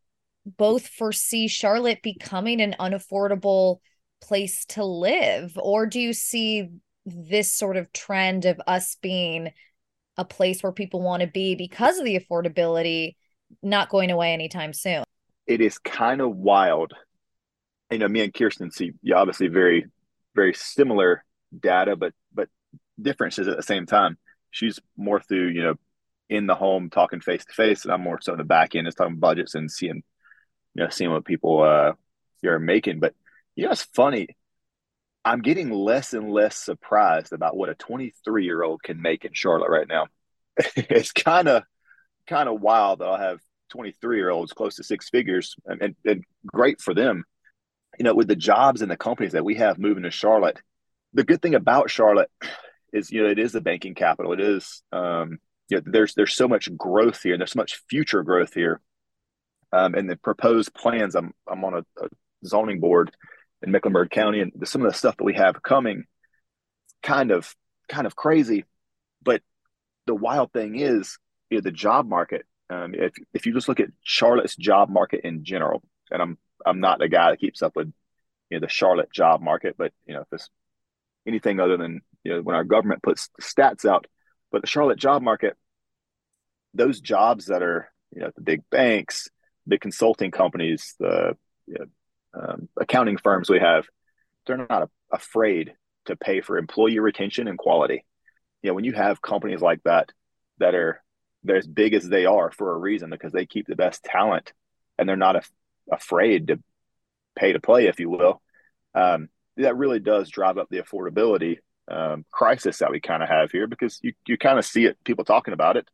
both 0.44 0.88
foresee 0.88 1.46
Charlotte 1.46 2.00
becoming 2.02 2.60
an 2.60 2.74
unaffordable 2.80 3.78
place 4.20 4.64
to 4.64 4.84
live 4.84 5.56
or 5.56 5.86
do 5.86 6.00
you 6.00 6.12
see 6.12 6.68
this 7.06 7.52
sort 7.52 7.76
of 7.76 7.92
trend 7.92 8.44
of 8.46 8.60
us 8.66 8.96
being 9.00 9.52
a 10.18 10.24
place 10.24 10.62
where 10.62 10.72
people 10.72 11.00
want 11.00 11.22
to 11.22 11.28
be 11.28 11.54
because 11.54 11.98
of 11.98 12.04
the 12.04 12.18
affordability 12.18 13.14
not 13.62 13.88
going 13.88 14.10
away 14.10 14.32
anytime 14.32 14.72
soon. 14.72 15.04
It 15.46 15.60
is 15.60 15.78
kind 15.78 16.20
of 16.20 16.36
wild. 16.36 16.92
You 17.90 17.98
know, 17.98 18.08
me 18.08 18.22
and 18.22 18.34
Kirsten 18.34 18.70
see 18.70 18.92
obviously 19.14 19.48
very, 19.48 19.86
very 20.34 20.52
similar 20.52 21.24
data, 21.58 21.96
but 21.96 22.12
but 22.34 22.48
differences 23.00 23.48
at 23.48 23.56
the 23.56 23.62
same 23.62 23.86
time. 23.86 24.18
She's 24.50 24.80
more 24.96 25.20
through, 25.20 25.48
you 25.48 25.62
know, 25.62 25.74
in 26.28 26.46
the 26.46 26.54
home 26.54 26.90
talking 26.90 27.20
face 27.20 27.44
to 27.44 27.52
face, 27.52 27.84
and 27.84 27.92
I'm 27.92 28.02
more 28.02 28.20
so 28.20 28.32
in 28.32 28.38
the 28.38 28.44
back 28.44 28.74
end 28.74 28.86
is 28.86 28.94
talking 28.94 29.16
budgets 29.16 29.54
and 29.54 29.70
seeing, 29.70 30.02
you 30.74 30.82
know, 30.82 30.88
seeing 30.90 31.10
what 31.10 31.24
people 31.24 31.62
uh 31.62 31.92
are 32.46 32.58
making. 32.58 33.00
But 33.00 33.14
you 33.56 33.64
know, 33.64 33.72
it's 33.72 33.82
funny. 33.82 34.28
I'm 35.24 35.42
getting 35.42 35.70
less 35.70 36.12
and 36.14 36.30
less 36.30 36.56
surprised 36.56 37.32
about 37.32 37.56
what 37.56 37.68
a 37.68 37.74
23 37.74 38.44
year 38.44 38.62
old 38.62 38.82
can 38.82 39.02
make 39.02 39.24
in 39.24 39.32
Charlotte 39.34 39.70
right 39.70 39.88
now. 39.88 40.06
it's 40.76 41.12
kind 41.12 41.48
of 41.48 41.64
kind 42.26 42.48
of 42.48 42.60
wild 42.60 43.00
that 43.00 43.06
I'll 43.06 43.18
have 43.18 43.40
23 43.70 44.16
year 44.16 44.30
olds 44.30 44.52
close 44.52 44.76
to 44.76 44.84
six 44.84 45.08
figures 45.08 45.56
and, 45.66 45.82
and, 45.82 45.96
and, 46.04 46.24
great 46.46 46.80
for 46.80 46.94
them. 46.94 47.24
You 47.98 48.04
know, 48.04 48.14
with 48.14 48.28
the 48.28 48.36
jobs 48.36 48.80
and 48.80 48.90
the 48.90 48.96
companies 48.96 49.32
that 49.32 49.44
we 49.44 49.56
have 49.56 49.78
moving 49.78 50.04
to 50.04 50.10
Charlotte, 50.10 50.60
the 51.14 51.24
good 51.24 51.42
thing 51.42 51.54
about 51.54 51.90
Charlotte 51.90 52.30
is, 52.92 53.10
you 53.10 53.22
know, 53.22 53.30
it 53.30 53.38
is 53.38 53.54
a 53.54 53.60
banking 53.60 53.94
capital. 53.94 54.32
It 54.32 54.40
is, 54.40 54.82
um, 54.92 55.38
you 55.68 55.76
know, 55.76 55.82
there's, 55.86 56.14
there's 56.14 56.34
so 56.34 56.48
much 56.48 56.74
growth 56.76 57.22
here 57.22 57.34
and 57.34 57.40
there's 57.40 57.52
so 57.52 57.60
much 57.60 57.80
future 57.88 58.22
growth 58.22 58.54
here. 58.54 58.80
Um, 59.72 59.94
and 59.94 60.08
the 60.08 60.16
proposed 60.16 60.72
plans, 60.74 61.14
I'm, 61.14 61.32
I'm 61.50 61.64
on 61.64 61.74
a, 61.74 61.78
a 62.02 62.08
zoning 62.44 62.80
board 62.80 63.10
in 63.62 63.70
Mecklenburg 63.70 64.10
County, 64.10 64.40
and 64.40 64.52
some 64.64 64.84
of 64.84 64.90
the 64.90 64.96
stuff 64.96 65.16
that 65.16 65.24
we 65.24 65.34
have 65.34 65.62
coming, 65.62 66.04
kind 67.02 67.30
of 67.30 67.54
kind 67.88 68.06
of 68.06 68.16
crazy. 68.16 68.64
But 69.22 69.42
the 70.06 70.14
wild 70.14 70.52
thing 70.52 70.78
is, 70.78 71.18
you 71.50 71.58
know, 71.58 71.62
the 71.62 71.72
job 71.72 72.08
market. 72.08 72.46
Um, 72.70 72.94
if 72.94 73.12
if 73.32 73.46
you 73.46 73.54
just 73.54 73.68
look 73.68 73.80
at 73.80 73.88
Charlotte's 74.02 74.56
job 74.56 74.90
market 74.90 75.22
in 75.24 75.44
general, 75.44 75.82
and 76.10 76.22
I'm 76.22 76.38
I'm 76.64 76.80
not 76.80 76.98
the 76.98 77.08
guy 77.08 77.30
that 77.30 77.40
keeps 77.40 77.62
up 77.62 77.76
with 77.76 77.92
you 78.50 78.58
know 78.58 78.66
the 78.66 78.72
Charlotte 78.72 79.12
job 79.12 79.40
market, 79.40 79.76
but 79.76 79.92
you 80.06 80.14
know 80.14 80.20
if 80.20 80.28
it's 80.32 80.50
anything 81.28 81.60
other 81.60 81.76
than 81.76 82.00
you 82.24 82.32
know 82.32 82.42
when 82.42 82.56
our 82.56 82.64
government 82.64 83.02
puts 83.02 83.28
stats 83.40 83.84
out, 83.84 84.06
but 84.50 84.62
the 84.62 84.66
Charlotte 84.66 84.98
job 84.98 85.22
market, 85.22 85.56
those 86.74 87.00
jobs 87.00 87.46
that 87.46 87.62
are 87.62 87.90
you 88.12 88.20
know 88.20 88.30
the 88.34 88.42
big 88.42 88.62
banks, 88.70 89.28
the 89.66 89.78
consulting 89.78 90.30
companies, 90.30 90.94
the 90.98 91.36
you 91.66 91.76
know, 91.78 92.40
um, 92.40 92.68
accounting 92.80 93.18
firms 93.18 93.50
we 93.50 93.60
have, 93.60 93.86
they're 94.46 94.56
not 94.56 94.82
a, 94.82 94.88
afraid 95.12 95.74
to 96.06 96.16
pay 96.16 96.40
for 96.40 96.58
employee 96.58 96.98
retention 96.98 97.48
and 97.48 97.58
quality. 97.58 98.04
You 98.62 98.70
know, 98.70 98.74
when 98.74 98.84
you 98.84 98.94
have 98.94 99.22
companies 99.22 99.60
like 99.60 99.82
that 99.84 100.10
that 100.58 100.74
are 100.74 101.02
they're 101.44 101.56
as 101.56 101.66
big 101.66 101.94
as 101.94 102.08
they 102.08 102.26
are 102.26 102.50
for 102.50 102.74
a 102.74 102.78
reason 102.78 103.10
because 103.10 103.32
they 103.32 103.46
keep 103.46 103.66
the 103.66 103.76
best 103.76 104.02
talent 104.02 104.52
and 104.98 105.08
they're 105.08 105.16
not 105.16 105.46
afraid 105.90 106.48
to 106.48 106.60
pay 107.36 107.52
to 107.52 107.60
play, 107.60 107.86
if 107.86 108.00
you 108.00 108.10
will. 108.10 108.42
Um, 108.94 109.28
that 109.58 109.76
really 109.76 110.00
does 110.00 110.30
drive 110.30 110.58
up 110.58 110.68
the 110.70 110.80
affordability 110.80 111.58
um, 111.90 112.24
crisis 112.30 112.78
that 112.78 112.90
we 112.90 113.00
kind 113.00 113.22
of 113.22 113.28
have 113.28 113.50
here 113.50 113.66
because 113.66 113.98
you, 114.02 114.12
you 114.26 114.36
kind 114.38 114.58
of 114.58 114.64
see 114.64 114.84
it, 114.84 115.02
people 115.04 115.24
talking 115.24 115.54
about 115.54 115.76
it. 115.76 115.88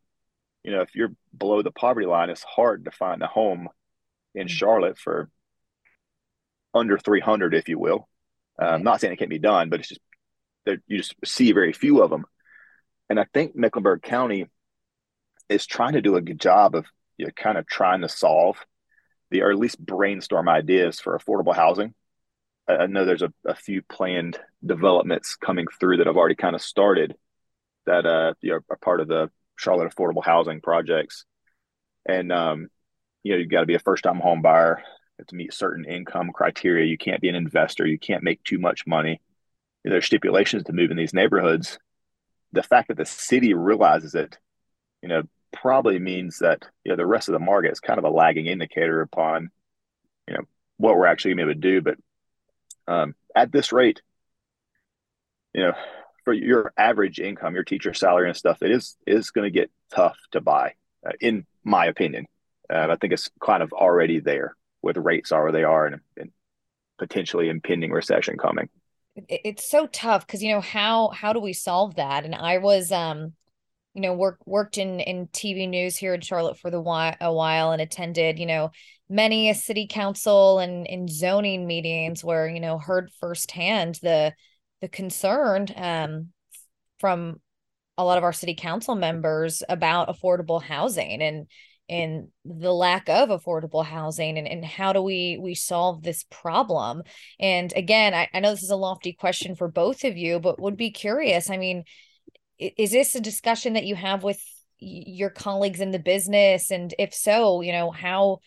You 0.63 0.71
know, 0.71 0.81
if 0.81 0.95
you're 0.95 1.13
below 1.37 1.61
the 1.61 1.71
poverty 1.71 2.07
line, 2.07 2.29
it's 2.29 2.43
hard 2.43 2.85
to 2.85 2.91
find 2.91 3.21
a 3.21 3.27
home 3.27 3.69
in 4.33 4.47
mm. 4.47 4.49
Charlotte 4.49 4.97
for 4.97 5.29
under 6.73 6.97
300, 6.97 7.53
if 7.53 7.69
you 7.69 7.79
will. 7.79 8.07
I'm 8.57 8.83
not 8.83 9.01
saying 9.01 9.13
it 9.13 9.17
can't 9.17 9.29
be 9.29 9.39
done, 9.39 9.69
but 9.69 9.79
it's 9.79 9.89
just 9.89 10.01
that 10.65 10.79
you 10.87 10.97
just 10.97 11.15
see 11.23 11.51
very 11.51 11.73
few 11.73 12.01
of 12.01 12.09
them. 12.09 12.25
And 13.09 13.19
I 13.19 13.25
think 13.33 13.55
Mecklenburg 13.55 14.01
County 14.01 14.47
is 15.49 15.65
trying 15.65 15.93
to 15.93 16.01
do 16.01 16.15
a 16.15 16.21
good 16.21 16.39
job 16.39 16.75
of 16.75 16.85
you 17.17 17.25
know, 17.25 17.31
kind 17.35 17.57
of 17.57 17.67
trying 17.67 18.01
to 18.01 18.09
solve 18.09 18.57
the, 19.29 19.41
or 19.41 19.51
at 19.51 19.59
least 19.59 19.83
brainstorm 19.83 20.49
ideas 20.49 20.99
for 20.99 21.17
affordable 21.17 21.55
housing. 21.55 21.93
I, 22.67 22.87
know 22.87 23.05
there's 23.05 23.21
a, 23.21 23.33
a, 23.45 23.55
few 23.55 23.81
planned 23.83 24.39
developments 24.65 25.35
coming 25.35 25.67
through 25.79 25.97
that 25.97 26.07
have 26.07 26.17
already 26.17 26.35
kind 26.35 26.55
of 26.55 26.61
started 26.61 27.15
that 27.85 28.05
uh, 28.05 28.33
you 28.41 28.51
know, 28.51 28.59
are 28.69 28.77
part 28.77 29.01
of 29.01 29.07
the 29.07 29.29
Charlotte 29.55 29.93
affordable 29.93 30.23
housing 30.23 30.61
projects. 30.61 31.25
And, 32.07 32.31
um, 32.31 32.69
you 33.23 33.33
know, 33.33 33.37
you've 33.37 33.51
got 33.51 33.61
to 33.61 33.65
be 33.65 33.75
a 33.75 33.79
first 33.79 34.03
time 34.03 34.19
home 34.19 34.41
buyer 34.41 34.83
have 35.17 35.27
to 35.27 35.35
meet 35.35 35.53
certain 35.53 35.85
income 35.85 36.31
criteria. 36.33 36.85
You 36.85 36.97
can't 36.97 37.21
be 37.21 37.29
an 37.29 37.35
investor. 37.35 37.85
You 37.85 37.99
can't 37.99 38.23
make 38.23 38.43
too 38.43 38.59
much 38.59 38.85
money. 38.85 39.21
There's 39.83 40.05
stipulations 40.05 40.63
to 40.63 40.73
move 40.73 40.91
in 40.91 40.97
these 40.97 41.13
neighborhoods. 41.13 41.77
The 42.53 42.63
fact 42.63 42.87
that 42.87 42.97
the 42.97 43.05
city 43.05 43.53
realizes 43.53 44.15
it, 44.15 44.37
you 45.01 45.09
know, 45.09 45.23
probably 45.53 45.99
means 45.99 46.39
that 46.39 46.65
you 46.83 46.91
know 46.91 46.95
the 46.95 47.05
rest 47.05 47.29
of 47.29 47.33
the 47.33 47.39
market 47.39 47.71
is 47.71 47.79
kind 47.79 47.99
of 47.99 48.05
a 48.05 48.09
lagging 48.09 48.47
indicator 48.47 49.01
upon, 49.01 49.51
you 50.27 50.33
know, 50.33 50.43
what 50.77 50.97
we're 50.97 51.05
actually 51.05 51.35
going 51.35 51.47
to 51.47 51.55
do. 51.55 51.81
But 51.81 51.97
um, 52.87 53.15
at 53.35 53.51
this 53.51 53.71
rate, 53.71 54.01
you 55.53 55.63
know, 55.63 55.73
for 56.23 56.33
your 56.33 56.73
average 56.77 57.19
income, 57.19 57.55
your 57.55 57.63
teacher 57.63 57.93
salary 57.93 58.27
and 58.27 58.37
stuff, 58.37 58.61
it 58.61 58.71
is 58.71 58.97
is 59.05 59.31
going 59.31 59.45
to 59.45 59.51
get 59.51 59.71
tough 59.93 60.17
to 60.31 60.41
buy, 60.41 60.73
uh, 61.05 61.11
in 61.19 61.45
my 61.63 61.85
opinion. 61.85 62.25
Uh, 62.69 62.87
I 62.89 62.95
think 62.95 63.13
it's 63.13 63.29
kind 63.43 63.61
of 63.61 63.73
already 63.73 64.19
there 64.19 64.55
with 64.81 64.97
rates 64.97 65.31
are 65.31 65.43
where 65.43 65.51
they 65.51 65.63
are 65.63 65.85
and, 65.85 66.01
and 66.17 66.31
potentially 66.97 67.49
impending 67.49 67.91
recession 67.91 68.37
coming 68.37 68.69
it's 69.29 69.69
so 69.69 69.87
tough 69.87 70.25
because 70.25 70.43
you 70.43 70.53
know 70.53 70.61
how 70.61 71.09
how 71.09 71.31
do 71.31 71.39
we 71.39 71.53
solve 71.53 71.95
that 71.95 72.25
and 72.25 72.35
i 72.35 72.57
was 72.57 72.91
um 72.91 73.33
you 73.95 74.01
know 74.01 74.13
work 74.13 74.37
worked 74.45 74.77
in 74.77 74.99
in 74.99 75.27
tv 75.27 75.67
news 75.67 75.95
here 75.95 76.13
in 76.13 76.21
charlotte 76.21 76.59
for 76.59 76.69
the 76.69 76.79
while 76.79 77.15
a 77.21 77.33
while 77.33 77.71
and 77.71 77.81
attended 77.81 78.37
you 78.37 78.45
know 78.45 78.69
many 79.09 79.49
a 79.49 79.55
city 79.55 79.87
council 79.89 80.59
and 80.59 80.85
in 80.85 81.07
zoning 81.07 81.65
meetings 81.65 82.23
where 82.23 82.47
you 82.47 82.59
know 82.59 82.77
heard 82.77 83.09
firsthand 83.19 83.97
the 84.03 84.33
the 84.81 84.89
concern 84.89 85.67
um 85.77 86.27
from 86.99 87.39
a 87.97 88.03
lot 88.03 88.17
of 88.17 88.23
our 88.23 88.33
city 88.33 88.53
council 88.53 88.95
members 88.95 89.63
about 89.69 90.09
affordable 90.09 90.61
housing 90.61 91.21
and 91.21 91.47
and 91.87 92.29
the 92.43 92.73
lack 92.73 93.07
of 93.09 93.29
affordable 93.29 93.85
housing 93.85 94.39
and, 94.39 94.47
and 94.47 94.65
how 94.65 94.91
do 94.91 95.03
we 95.03 95.37
we 95.39 95.53
solve 95.53 96.01
this 96.01 96.25
problem. 96.31 97.03
And 97.39 97.71
again 97.75 98.13
I, 98.13 98.27
I 98.33 98.39
know 98.39 98.51
this 98.51 98.63
is 98.63 98.71
a 98.71 98.75
lofty 98.75 99.13
question 99.13 99.55
for 99.55 99.67
both 99.67 100.03
of 100.03 100.17
you 100.17 100.39
but 100.39 100.59
would 100.59 100.77
be 100.77 100.91
curious 100.91 101.49
i 101.49 101.57
mean 101.57 101.83
is 102.59 102.91
this 102.91 103.15
a 103.15 103.21
discussion 103.21 103.73
that 103.73 103.85
you 103.85 103.95
have 103.95 104.23
with 104.23 104.41
your 104.79 105.29
colleagues 105.29 105.79
in 105.79 105.91
the 105.91 105.99
business 105.99 106.71
and 106.71 106.93
if 106.99 107.13
so 107.13 107.61
you 107.61 107.71
know 107.71 107.91
how 107.91 108.39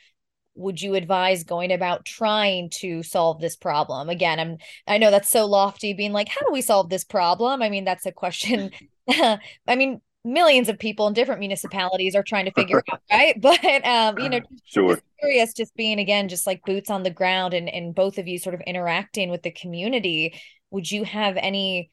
would 0.55 0.81
you 0.83 0.95
advise 0.95 1.45
going 1.45 1.73
about 1.73 2.05
trying 2.05 2.69
to 2.69 3.03
solve 3.03 3.41
this 3.41 3.57
problem 3.57 4.09
again 4.09 4.39
i'm 4.39 4.57
i 4.87 4.99
know 4.99 5.11
that's 5.11 5.31
so 5.31 5.47
lofty 5.47 5.95
being 5.95 6.13
like 6.13 6.29
how 6.29 6.41
do 6.41 6.53
we 6.53 6.61
solve 6.61 6.91
this 6.91 7.05
problem 7.05 7.63
i 7.63 7.71
mean 7.71 7.85
that's 7.85 8.07
a 8.07 8.13
question 8.13 8.71
i 9.09 9.39
mean 9.77 10.01
millions 10.25 10.69
of 10.69 10.79
people 10.79 11.07
in 11.07 11.15
different 11.15 11.41
municipalities 11.41 12.15
are 12.15 12.23
trying 12.23 12.45
to 12.45 12.53
figure 12.53 12.83
out, 12.93 13.01
right? 13.11 13.41
But 13.41 13.87
um, 13.87 14.19
you 14.19 14.29
know, 14.29 14.41
sure. 14.65 14.95
Just 14.95 15.03
curious, 15.21 15.53
just 15.55 15.75
being 15.75 15.99
again, 15.99 16.29
just 16.29 16.47
like 16.47 16.65
boots 16.65 16.91
on 16.91 17.03
the 17.03 17.11
ground 17.11 17.55
and 17.55 17.69
and 17.69 17.95
both 17.95 18.19
of 18.19 18.29
you 18.29 18.39
sort 18.39 18.55
of 18.55 18.61
interacting 18.63 19.31
with 19.31 19.43
the 19.43 19.51
community. 19.51 20.41
Would 20.71 20.91
you 20.91 21.05
have 21.05 21.37
any 21.37 21.91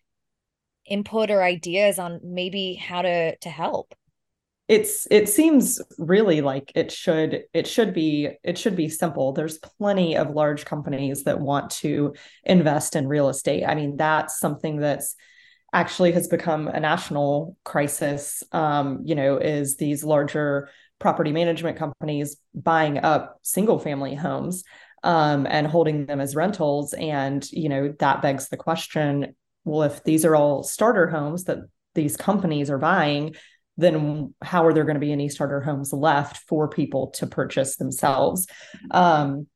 input 0.85 1.31
or 1.31 1.43
ideas 1.43 1.99
on 1.99 2.19
maybe 2.23 2.75
how 2.75 3.01
to 3.01 3.35
to 3.37 3.49
help? 3.49 3.95
it's 4.67 5.07
it 5.11 5.29
seems 5.29 5.79
really 5.99 6.41
like 6.41 6.71
it 6.73 6.91
should 6.91 7.43
it 7.53 7.67
should 7.67 7.93
be 7.93 8.29
it 8.43 8.57
should 8.57 8.75
be 8.75 8.89
simple. 8.89 9.31
There's 9.31 9.59
plenty 9.59 10.17
of 10.17 10.31
large 10.31 10.65
companies 10.65 11.23
that 11.25 11.39
want 11.39 11.69
to 11.71 12.15
invest 12.43 12.95
in 12.95 13.07
real 13.07 13.29
estate. 13.29 13.63
I 13.63 13.75
mean 13.75 13.95
that's 13.95 14.39
something 14.39 14.77
that's 14.77 15.15
actually 15.71 16.13
has 16.13 16.27
become 16.27 16.67
a 16.67 16.79
national 16.79 17.57
crisis. 17.63 18.41
Um, 18.51 19.01
you 19.05 19.13
know 19.13 19.37
is 19.37 19.77
these 19.77 20.03
larger 20.03 20.69
property 20.97 21.31
management 21.31 21.77
companies 21.77 22.37
buying 22.55 22.97
up 22.97 23.37
single 23.43 23.77
family 23.77 24.15
homes 24.15 24.63
um, 25.03 25.45
and 25.45 25.67
holding 25.67 26.07
them 26.07 26.19
as 26.19 26.35
rentals. 26.35 26.93
And 26.93 27.47
you 27.51 27.69
know 27.69 27.93
that 27.99 28.23
begs 28.23 28.49
the 28.49 28.57
question 28.57 29.35
well 29.65 29.83
if 29.83 30.03
these 30.03 30.23
are 30.23 30.35
all 30.35 30.63
starter 30.63 31.07
homes 31.07 31.43
that 31.45 31.59
these 31.93 32.15
companies 32.15 32.69
are 32.69 32.77
buying 32.77 33.35
then 33.77 34.33
how 34.41 34.65
are 34.65 34.73
there 34.73 34.85
going 34.85 34.95
to 34.95 35.01
be 35.01 35.11
any 35.11 35.29
starter 35.29 35.61
homes 35.61 35.91
left 35.91 36.37
for 36.47 36.69
people 36.69 37.07
to 37.07 37.27
purchase 37.27 37.75
themselves? 37.75 38.47
Um, 38.91 39.47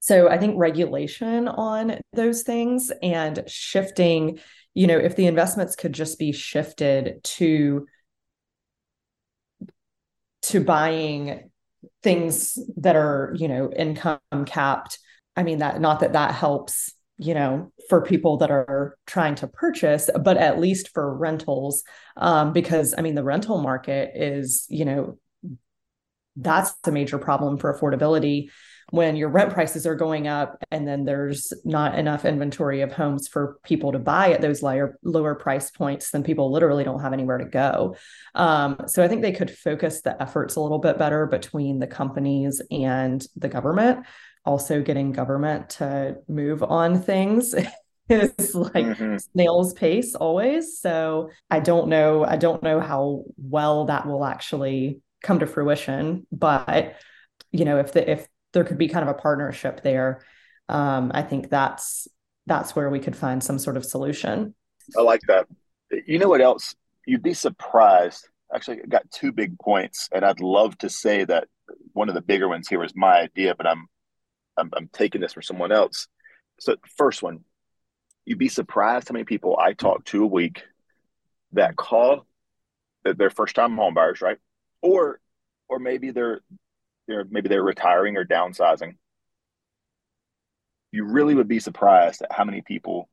so 0.00 0.28
I 0.28 0.38
think 0.38 0.54
regulation 0.58 1.46
on 1.46 2.00
those 2.12 2.42
things 2.42 2.90
and 3.02 3.44
shifting, 3.46 4.40
you 4.74 4.86
know, 4.86 4.98
if 4.98 5.14
the 5.14 5.26
investments 5.26 5.76
could 5.76 5.92
just 5.92 6.18
be 6.18 6.32
shifted 6.32 7.22
to 7.22 7.86
to 10.42 10.64
buying 10.64 11.50
things 12.02 12.58
that 12.78 12.96
are, 12.96 13.34
you 13.36 13.46
know, 13.46 13.70
income 13.70 14.18
capped. 14.46 14.98
I 15.36 15.42
mean 15.42 15.58
that 15.58 15.80
not 15.80 16.00
that 16.00 16.14
that 16.14 16.34
helps 16.34 16.92
you 17.20 17.34
know, 17.34 17.70
for 17.90 18.00
people 18.00 18.38
that 18.38 18.50
are 18.50 18.96
trying 19.06 19.34
to 19.34 19.46
purchase, 19.46 20.08
but 20.24 20.38
at 20.38 20.58
least 20.58 20.88
for 20.94 21.14
rentals, 21.14 21.84
um, 22.16 22.54
because 22.54 22.94
I 22.96 23.02
mean, 23.02 23.14
the 23.14 23.22
rental 23.22 23.60
market 23.60 24.12
is, 24.14 24.64
you 24.70 24.86
know, 24.86 25.18
that's 26.34 26.72
a 26.86 26.90
major 26.90 27.18
problem 27.18 27.58
for 27.58 27.76
affordability. 27.76 28.48
When 28.88 29.16
your 29.16 29.28
rent 29.28 29.52
prices 29.52 29.86
are 29.86 29.94
going 29.94 30.28
up 30.28 30.56
and 30.70 30.88
then 30.88 31.04
there's 31.04 31.52
not 31.62 31.98
enough 31.98 32.24
inventory 32.24 32.80
of 32.80 32.90
homes 32.90 33.28
for 33.28 33.58
people 33.64 33.92
to 33.92 33.98
buy 33.98 34.32
at 34.32 34.40
those 34.40 34.62
lower 34.62 34.98
lower 35.04 35.34
price 35.34 35.70
points 35.70 36.10
then 36.10 36.24
people 36.24 36.50
literally 36.50 36.84
don't 36.84 37.00
have 37.00 37.12
anywhere 37.12 37.38
to 37.38 37.44
go. 37.44 37.96
Um, 38.34 38.80
so 38.86 39.04
i 39.04 39.08
think 39.08 39.22
they 39.22 39.30
could 39.30 39.50
focus 39.50 40.00
the 40.00 40.20
efforts 40.20 40.56
a 40.56 40.60
little 40.60 40.78
bit 40.78 40.98
better 40.98 41.26
between 41.26 41.78
the 41.78 41.86
companies 41.86 42.62
and 42.70 43.24
the 43.36 43.48
government 43.48 44.06
also 44.44 44.82
getting 44.82 45.12
government 45.12 45.70
to 45.70 46.16
move 46.28 46.62
on 46.62 47.00
things 47.02 47.54
is 48.08 48.54
like 48.54 48.84
mm-hmm. 48.84 49.16
snail's 49.16 49.72
pace 49.74 50.14
always. 50.14 50.80
So 50.80 51.30
i 51.50 51.60
don't 51.60 51.88
know 51.88 52.24
i 52.24 52.36
don't 52.36 52.62
know 52.62 52.80
how 52.80 53.24
well 53.36 53.86
that 53.86 54.06
will 54.06 54.24
actually 54.24 55.00
come 55.22 55.38
to 55.40 55.46
fruition 55.46 56.26
but 56.32 56.96
you 57.52 57.64
know 57.64 57.78
if 57.78 57.92
the 57.92 58.10
if 58.10 58.26
there 58.52 58.64
could 58.64 58.78
be 58.78 58.88
kind 58.88 59.08
of 59.08 59.14
a 59.14 59.18
partnership 59.18 59.82
there 59.82 60.24
um, 60.68 61.12
i 61.14 61.22
think 61.22 61.50
that's 61.50 62.08
that's 62.46 62.74
where 62.74 62.90
we 62.90 62.98
could 62.98 63.14
find 63.14 63.44
some 63.44 63.58
sort 63.58 63.76
of 63.76 63.84
solution. 63.84 64.54
I 64.98 65.02
like 65.02 65.20
that. 65.28 65.46
You 66.06 66.18
know 66.18 66.28
what 66.28 66.40
else? 66.40 66.74
You'd 67.06 67.22
be 67.22 67.34
surprised. 67.34 68.26
Actually 68.52 68.82
I 68.82 68.86
got 68.86 69.08
two 69.12 69.30
big 69.30 69.56
points 69.60 70.08
and 70.12 70.24
i'd 70.24 70.40
love 70.40 70.76
to 70.78 70.88
say 70.88 71.24
that 71.24 71.46
one 71.92 72.08
of 72.08 72.16
the 72.16 72.20
bigger 72.20 72.48
ones 72.48 72.66
here 72.68 72.80
was 72.80 72.92
my 72.96 73.20
idea 73.20 73.54
but 73.54 73.66
i'm 73.66 73.86
I'm, 74.60 74.70
I'm 74.76 74.88
taking 74.92 75.20
this 75.20 75.32
from 75.32 75.42
someone 75.42 75.72
else. 75.72 76.06
So, 76.60 76.76
first 76.96 77.22
one, 77.22 77.40
you'd 78.24 78.38
be 78.38 78.48
surprised 78.48 79.08
how 79.08 79.14
many 79.14 79.24
people 79.24 79.58
I 79.58 79.72
talk 79.72 80.04
to 80.06 80.22
a 80.22 80.26
week 80.26 80.62
that 81.52 81.76
call 81.76 82.26
that 83.04 83.18
they're 83.18 83.30
first 83.30 83.56
time 83.56 83.76
home 83.76 83.94
buyers, 83.94 84.20
right? 84.20 84.38
Or, 84.82 85.20
or 85.68 85.78
maybe 85.78 86.10
they're, 86.10 86.40
they're 87.08 87.24
maybe 87.28 87.48
they're 87.48 87.62
retiring 87.62 88.16
or 88.16 88.24
downsizing. 88.24 88.96
You 90.92 91.04
really 91.04 91.34
would 91.34 91.48
be 91.48 91.60
surprised 91.60 92.22
at 92.22 92.32
how 92.32 92.44
many 92.44 92.62
people, 92.62 93.08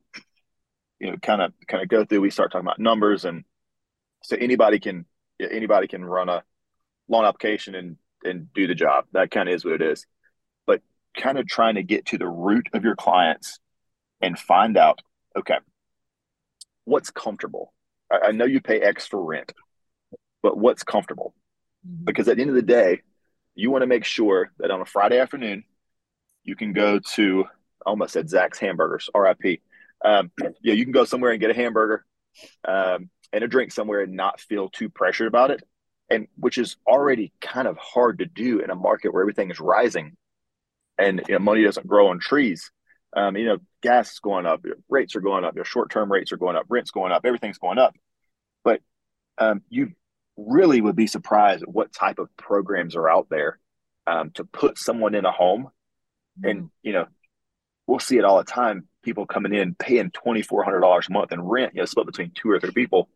you 1.00 1.10
know, 1.10 1.16
kind 1.16 1.40
of 1.40 1.52
kind 1.66 1.82
of 1.82 1.88
go 1.88 2.04
through. 2.04 2.20
We 2.20 2.30
start 2.30 2.52
talking 2.52 2.66
about 2.66 2.78
numbers, 2.78 3.24
and 3.24 3.44
so 4.22 4.36
anybody 4.36 4.78
can 4.78 5.06
anybody 5.40 5.86
can 5.86 6.04
run 6.04 6.28
a 6.28 6.42
loan 7.08 7.24
application 7.24 7.74
and 7.74 7.96
and 8.24 8.52
do 8.52 8.66
the 8.66 8.74
job. 8.74 9.06
That 9.12 9.30
kind 9.30 9.48
of 9.48 9.54
is 9.54 9.64
what 9.64 9.74
it 9.74 9.82
is 9.82 10.06
kind 11.16 11.38
of 11.38 11.46
trying 11.46 11.74
to 11.76 11.82
get 11.82 12.06
to 12.06 12.18
the 12.18 12.28
root 12.28 12.68
of 12.72 12.84
your 12.84 12.96
clients 12.96 13.58
and 14.20 14.38
find 14.38 14.76
out 14.76 15.00
okay 15.36 15.58
what's 16.84 17.10
comfortable? 17.10 17.72
I, 18.10 18.28
I 18.28 18.30
know 18.32 18.44
you 18.44 18.60
pay 18.60 18.80
x 18.80 19.06
for 19.06 19.22
rent 19.22 19.52
but 20.42 20.56
what's 20.56 20.82
comfortable? 20.82 21.34
Mm-hmm. 21.86 22.04
because 22.04 22.26
at 22.26 22.36
the 22.36 22.42
end 22.42 22.50
of 22.50 22.56
the 22.56 22.62
day 22.62 23.02
you 23.54 23.70
want 23.70 23.82
to 23.82 23.86
make 23.86 24.04
sure 24.04 24.50
that 24.58 24.72
on 24.72 24.80
a 24.80 24.84
friday 24.84 25.20
afternoon 25.20 25.62
you 26.42 26.56
can 26.56 26.72
go 26.72 26.98
to 26.98 27.44
I 27.86 27.90
almost 27.90 28.14
said 28.14 28.28
zack's 28.28 28.58
hamburgers 28.58 29.08
rip 29.14 29.60
um, 30.04 30.32
yeah 30.60 30.74
you 30.74 30.84
can 30.84 30.92
go 30.92 31.04
somewhere 31.04 31.30
and 31.30 31.40
get 31.40 31.50
a 31.50 31.54
hamburger 31.54 32.04
um, 32.66 33.10
and 33.32 33.44
a 33.44 33.48
drink 33.48 33.70
somewhere 33.70 34.00
and 34.00 34.14
not 34.14 34.40
feel 34.40 34.68
too 34.68 34.88
pressured 34.88 35.28
about 35.28 35.52
it 35.52 35.62
and 36.10 36.26
which 36.36 36.58
is 36.58 36.76
already 36.84 37.32
kind 37.40 37.68
of 37.68 37.76
hard 37.78 38.18
to 38.18 38.26
do 38.26 38.58
in 38.58 38.70
a 38.70 38.74
market 38.74 39.12
where 39.12 39.22
everything 39.22 39.50
is 39.50 39.60
rising 39.60 40.16
and 40.98 41.22
you 41.28 41.34
know, 41.34 41.38
money 41.38 41.62
doesn't 41.62 41.86
grow 41.86 42.08
on 42.08 42.18
trees. 42.18 42.70
Um, 43.16 43.36
you 43.36 43.46
know, 43.46 43.58
gas 43.82 44.12
is 44.12 44.18
going 44.18 44.44
up, 44.44 44.64
rates 44.88 45.16
are 45.16 45.20
going 45.20 45.44
up, 45.44 45.56
your 45.56 45.64
short 45.64 45.90
term 45.90 46.12
rates 46.12 46.32
are 46.32 46.36
going 46.36 46.56
up, 46.56 46.66
rent's 46.68 46.90
going 46.90 47.12
up, 47.12 47.24
everything's 47.24 47.58
going 47.58 47.78
up. 47.78 47.94
But 48.64 48.80
um, 49.38 49.62
you 49.68 49.92
really 50.36 50.80
would 50.80 50.96
be 50.96 51.06
surprised 51.06 51.62
at 51.62 51.68
what 51.68 51.92
type 51.92 52.18
of 52.18 52.34
programs 52.36 52.96
are 52.96 53.08
out 53.08 53.28
there 53.30 53.58
um, 54.06 54.30
to 54.32 54.44
put 54.44 54.78
someone 54.78 55.14
in 55.14 55.24
a 55.24 55.32
home. 55.32 55.68
And, 56.42 56.64
mm. 56.64 56.70
you 56.82 56.92
know, 56.92 57.06
we'll 57.86 57.98
see 57.98 58.18
it 58.18 58.24
all 58.24 58.38
the 58.38 58.44
time. 58.44 58.88
People 59.02 59.26
coming 59.26 59.54
in 59.54 59.74
paying 59.74 60.10
twenty 60.10 60.42
four 60.42 60.62
hundred 60.64 60.80
dollars 60.80 61.06
a 61.08 61.12
month 61.12 61.32
in 61.32 61.40
rent, 61.40 61.74
you 61.74 61.80
know, 61.80 61.86
split 61.86 62.06
between 62.06 62.32
two 62.34 62.50
or 62.50 62.60
three 62.60 62.72
people. 62.72 63.08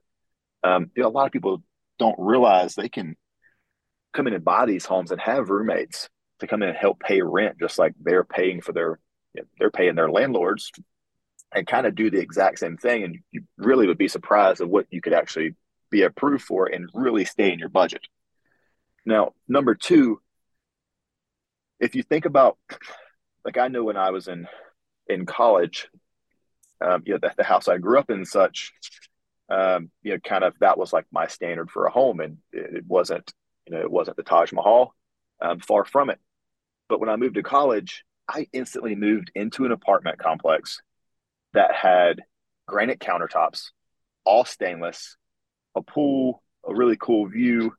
Um, 0.64 0.90
you 0.96 1.02
know, 1.02 1.08
a 1.08 1.10
lot 1.10 1.26
of 1.26 1.32
people 1.32 1.62
don't 1.98 2.16
realize 2.18 2.74
they 2.74 2.88
can 2.88 3.16
come 4.14 4.26
in 4.26 4.34
and 4.34 4.44
buy 4.44 4.64
these 4.64 4.86
homes 4.86 5.10
and 5.10 5.20
have 5.20 5.50
roommates 5.50 6.08
to 6.42 6.46
come 6.46 6.62
in 6.62 6.68
and 6.68 6.78
help 6.78 7.00
pay 7.00 7.22
rent, 7.22 7.56
just 7.58 7.78
like 7.78 7.94
they're 8.00 8.24
paying 8.24 8.60
for 8.60 8.72
their, 8.72 8.98
you 9.34 9.42
know, 9.42 9.48
they're 9.58 9.70
paying 9.70 9.94
their 9.94 10.10
landlords, 10.10 10.70
and 11.54 11.66
kind 11.66 11.86
of 11.86 11.94
do 11.94 12.10
the 12.10 12.20
exact 12.20 12.58
same 12.58 12.76
thing. 12.76 13.02
And 13.04 13.18
you 13.30 13.42
really 13.56 13.86
would 13.86 13.98
be 13.98 14.08
surprised 14.08 14.60
at 14.60 14.68
what 14.68 14.86
you 14.90 15.00
could 15.00 15.12
actually 15.14 15.54
be 15.90 16.02
approved 16.02 16.44
for 16.44 16.66
and 16.66 16.88
really 16.94 17.24
stay 17.24 17.52
in 17.52 17.58
your 17.58 17.68
budget. 17.68 18.02
Now, 19.04 19.32
number 19.48 19.74
two, 19.74 20.20
if 21.80 21.94
you 21.94 22.02
think 22.02 22.24
about, 22.24 22.56
like 23.44 23.58
I 23.58 23.68
know 23.68 23.84
when 23.84 23.96
I 23.96 24.10
was 24.10 24.28
in 24.28 24.46
in 25.08 25.26
college, 25.26 25.88
um, 26.80 27.02
you 27.04 27.14
know, 27.14 27.18
the, 27.20 27.32
the 27.36 27.44
house 27.44 27.68
I 27.68 27.78
grew 27.78 27.98
up 27.98 28.10
in, 28.10 28.24
such, 28.24 28.72
um, 29.48 29.90
you 30.02 30.12
know, 30.12 30.18
kind 30.18 30.44
of 30.44 30.54
that 30.60 30.78
was 30.78 30.92
like 30.92 31.06
my 31.12 31.26
standard 31.26 31.70
for 31.70 31.86
a 31.86 31.90
home, 31.90 32.20
and 32.20 32.38
it, 32.52 32.76
it 32.76 32.84
wasn't, 32.86 33.32
you 33.66 33.74
know, 33.74 33.80
it 33.80 33.90
wasn't 33.90 34.16
the 34.16 34.22
Taj 34.22 34.52
Mahal, 34.52 34.94
um, 35.40 35.58
far 35.58 35.84
from 35.84 36.08
it. 36.08 36.18
But 36.88 37.00
when 37.00 37.08
I 37.08 37.16
moved 37.16 37.36
to 37.36 37.42
college, 37.42 38.04
I 38.28 38.48
instantly 38.52 38.94
moved 38.94 39.30
into 39.34 39.64
an 39.64 39.72
apartment 39.72 40.18
complex 40.18 40.80
that 41.54 41.74
had 41.74 42.22
granite 42.66 43.00
countertops, 43.00 43.70
all 44.24 44.44
stainless, 44.44 45.16
a 45.74 45.82
pool, 45.82 46.42
a 46.66 46.74
really 46.74 46.96
cool 46.96 47.26
view. 47.28 47.74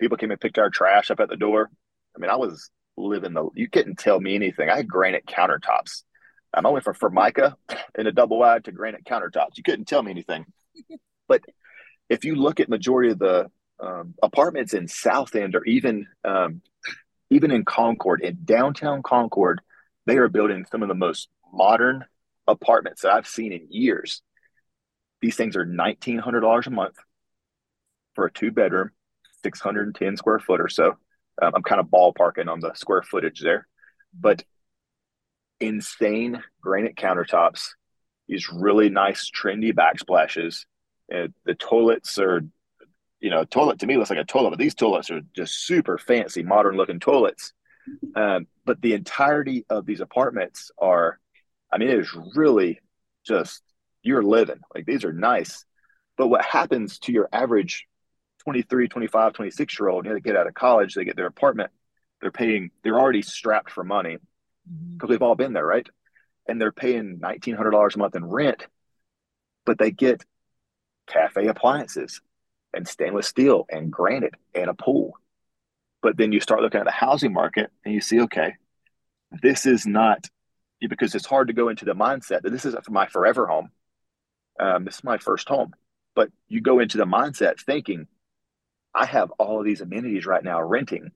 People 0.00 0.16
came 0.16 0.30
and 0.30 0.40
picked 0.40 0.58
our 0.58 0.70
trash 0.70 1.10
up 1.10 1.20
at 1.20 1.28
the 1.28 1.36
door. 1.36 1.70
I 2.16 2.18
mean, 2.20 2.30
I 2.30 2.36
was 2.36 2.70
living 2.96 3.32
the, 3.34 3.48
you 3.54 3.68
couldn't 3.68 3.98
tell 3.98 4.20
me 4.20 4.34
anything. 4.34 4.68
I 4.68 4.76
had 4.76 4.88
granite 4.88 5.26
countertops. 5.26 6.02
Um, 6.52 6.66
I 6.66 6.70
went 6.70 6.84
from 6.84 6.94
Formica 6.94 7.56
in 7.98 8.06
a 8.06 8.12
double 8.12 8.38
wide 8.38 8.64
to 8.64 8.72
granite 8.72 9.04
countertops. 9.04 9.56
You 9.56 9.62
couldn't 9.62 9.86
tell 9.86 10.02
me 10.02 10.10
anything. 10.10 10.46
but 11.28 11.42
if 12.08 12.24
you 12.24 12.34
look 12.34 12.60
at 12.60 12.68
majority 12.68 13.10
of 13.10 13.18
the 13.18 13.50
um, 13.80 14.14
apartments 14.22 14.74
in 14.74 14.88
South 14.88 15.34
End 15.34 15.54
or 15.56 15.64
even 15.64 16.06
um, 16.24 16.62
even 17.34 17.50
in 17.50 17.64
Concord, 17.64 18.22
in 18.22 18.38
downtown 18.44 19.02
Concord, 19.02 19.60
they 20.06 20.18
are 20.18 20.28
building 20.28 20.64
some 20.70 20.82
of 20.82 20.88
the 20.88 20.94
most 20.94 21.28
modern 21.52 22.04
apartments 22.46 23.02
that 23.02 23.12
I've 23.12 23.26
seen 23.26 23.52
in 23.52 23.66
years. 23.70 24.22
These 25.20 25.34
things 25.34 25.56
are 25.56 25.66
$1,900 25.66 26.66
a 26.66 26.70
month 26.70 26.96
for 28.14 28.26
a 28.26 28.32
two 28.32 28.52
bedroom, 28.52 28.90
610 29.42 30.16
square 30.16 30.38
foot 30.38 30.60
or 30.60 30.68
so. 30.68 30.96
Um, 31.42 31.52
I'm 31.56 31.62
kind 31.64 31.80
of 31.80 31.88
ballparking 31.88 32.48
on 32.48 32.60
the 32.60 32.72
square 32.74 33.02
footage 33.02 33.40
there, 33.40 33.66
but 34.18 34.44
insane 35.58 36.40
granite 36.60 36.94
countertops, 36.94 37.70
these 38.28 38.48
really 38.52 38.90
nice, 38.90 39.28
trendy 39.28 39.72
backsplashes. 39.72 40.66
Uh, 41.12 41.28
the 41.44 41.54
toilets 41.54 42.16
are 42.20 42.42
you 43.24 43.30
know, 43.30 43.42
toilet 43.42 43.78
to 43.78 43.86
me 43.86 43.96
looks 43.96 44.10
like 44.10 44.18
a 44.18 44.24
toilet, 44.24 44.50
but 44.50 44.58
these 44.58 44.74
toilets 44.74 45.10
are 45.10 45.22
just 45.34 45.66
super 45.66 45.96
fancy, 45.96 46.42
modern 46.42 46.76
looking 46.76 47.00
toilets. 47.00 47.54
Um, 48.14 48.46
but 48.66 48.82
the 48.82 48.92
entirety 48.92 49.64
of 49.70 49.86
these 49.86 50.02
apartments 50.02 50.70
are, 50.76 51.18
I 51.72 51.78
mean, 51.78 51.88
it 51.88 52.00
is 52.00 52.14
really 52.34 52.80
just 53.26 53.62
you're 54.02 54.22
living 54.22 54.60
like 54.74 54.84
these 54.84 55.06
are 55.06 55.12
nice. 55.14 55.64
But 56.18 56.28
what 56.28 56.44
happens 56.44 56.98
to 57.00 57.12
your 57.12 57.30
average 57.32 57.86
23, 58.40 58.88
25, 58.88 59.32
26 59.32 59.80
year 59.80 59.88
old, 59.88 60.04
you 60.04 60.10
know, 60.10 60.16
they 60.16 60.20
get 60.20 60.36
out 60.36 60.46
of 60.46 60.52
college, 60.52 60.92
they 60.92 61.06
get 61.06 61.16
their 61.16 61.24
apartment, 61.24 61.70
they're 62.20 62.30
paying, 62.30 62.72
they're 62.82 63.00
already 63.00 63.22
strapped 63.22 63.70
for 63.70 63.84
money 63.84 64.18
because 64.66 64.76
mm-hmm. 64.98 65.06
we've 65.08 65.22
all 65.22 65.34
been 65.34 65.54
there, 65.54 65.66
right? 65.66 65.88
And 66.46 66.60
they're 66.60 66.72
paying 66.72 67.20
$1,900 67.20 67.94
a 67.94 67.98
month 67.98 68.16
in 68.16 68.24
rent, 68.26 68.66
but 69.64 69.78
they 69.78 69.92
get 69.92 70.22
cafe 71.06 71.46
appliances 71.46 72.20
and 72.74 72.86
stainless 72.86 73.28
steel 73.28 73.66
and 73.70 73.90
granite 73.90 74.34
and 74.54 74.68
a 74.68 74.74
pool. 74.74 75.14
But 76.02 76.16
then 76.16 76.32
you 76.32 76.40
start 76.40 76.60
looking 76.60 76.80
at 76.80 76.86
the 76.86 76.92
housing 76.92 77.32
market 77.32 77.70
and 77.84 77.94
you 77.94 78.00
see, 78.00 78.20
okay, 78.22 78.54
this 79.42 79.66
is 79.66 79.86
not 79.86 80.28
because 80.80 81.14
it's 81.14 81.26
hard 81.26 81.48
to 81.48 81.54
go 81.54 81.68
into 81.68 81.84
the 81.84 81.94
mindset 81.94 82.42
that 82.42 82.50
this 82.50 82.66
isn't 82.66 82.84
for 82.84 82.92
my 82.92 83.06
forever 83.06 83.46
home. 83.46 83.70
Um, 84.60 84.84
this 84.84 84.96
is 84.96 85.04
my 85.04 85.18
first 85.18 85.48
home. 85.48 85.72
But 86.14 86.30
you 86.48 86.60
go 86.60 86.78
into 86.78 86.98
the 86.98 87.06
mindset 87.06 87.60
thinking, 87.60 88.06
I 88.94 89.06
have 89.06 89.30
all 89.32 89.58
of 89.58 89.64
these 89.64 89.80
amenities 89.80 90.26
right 90.26 90.44
now 90.44 90.62
renting. 90.62 91.10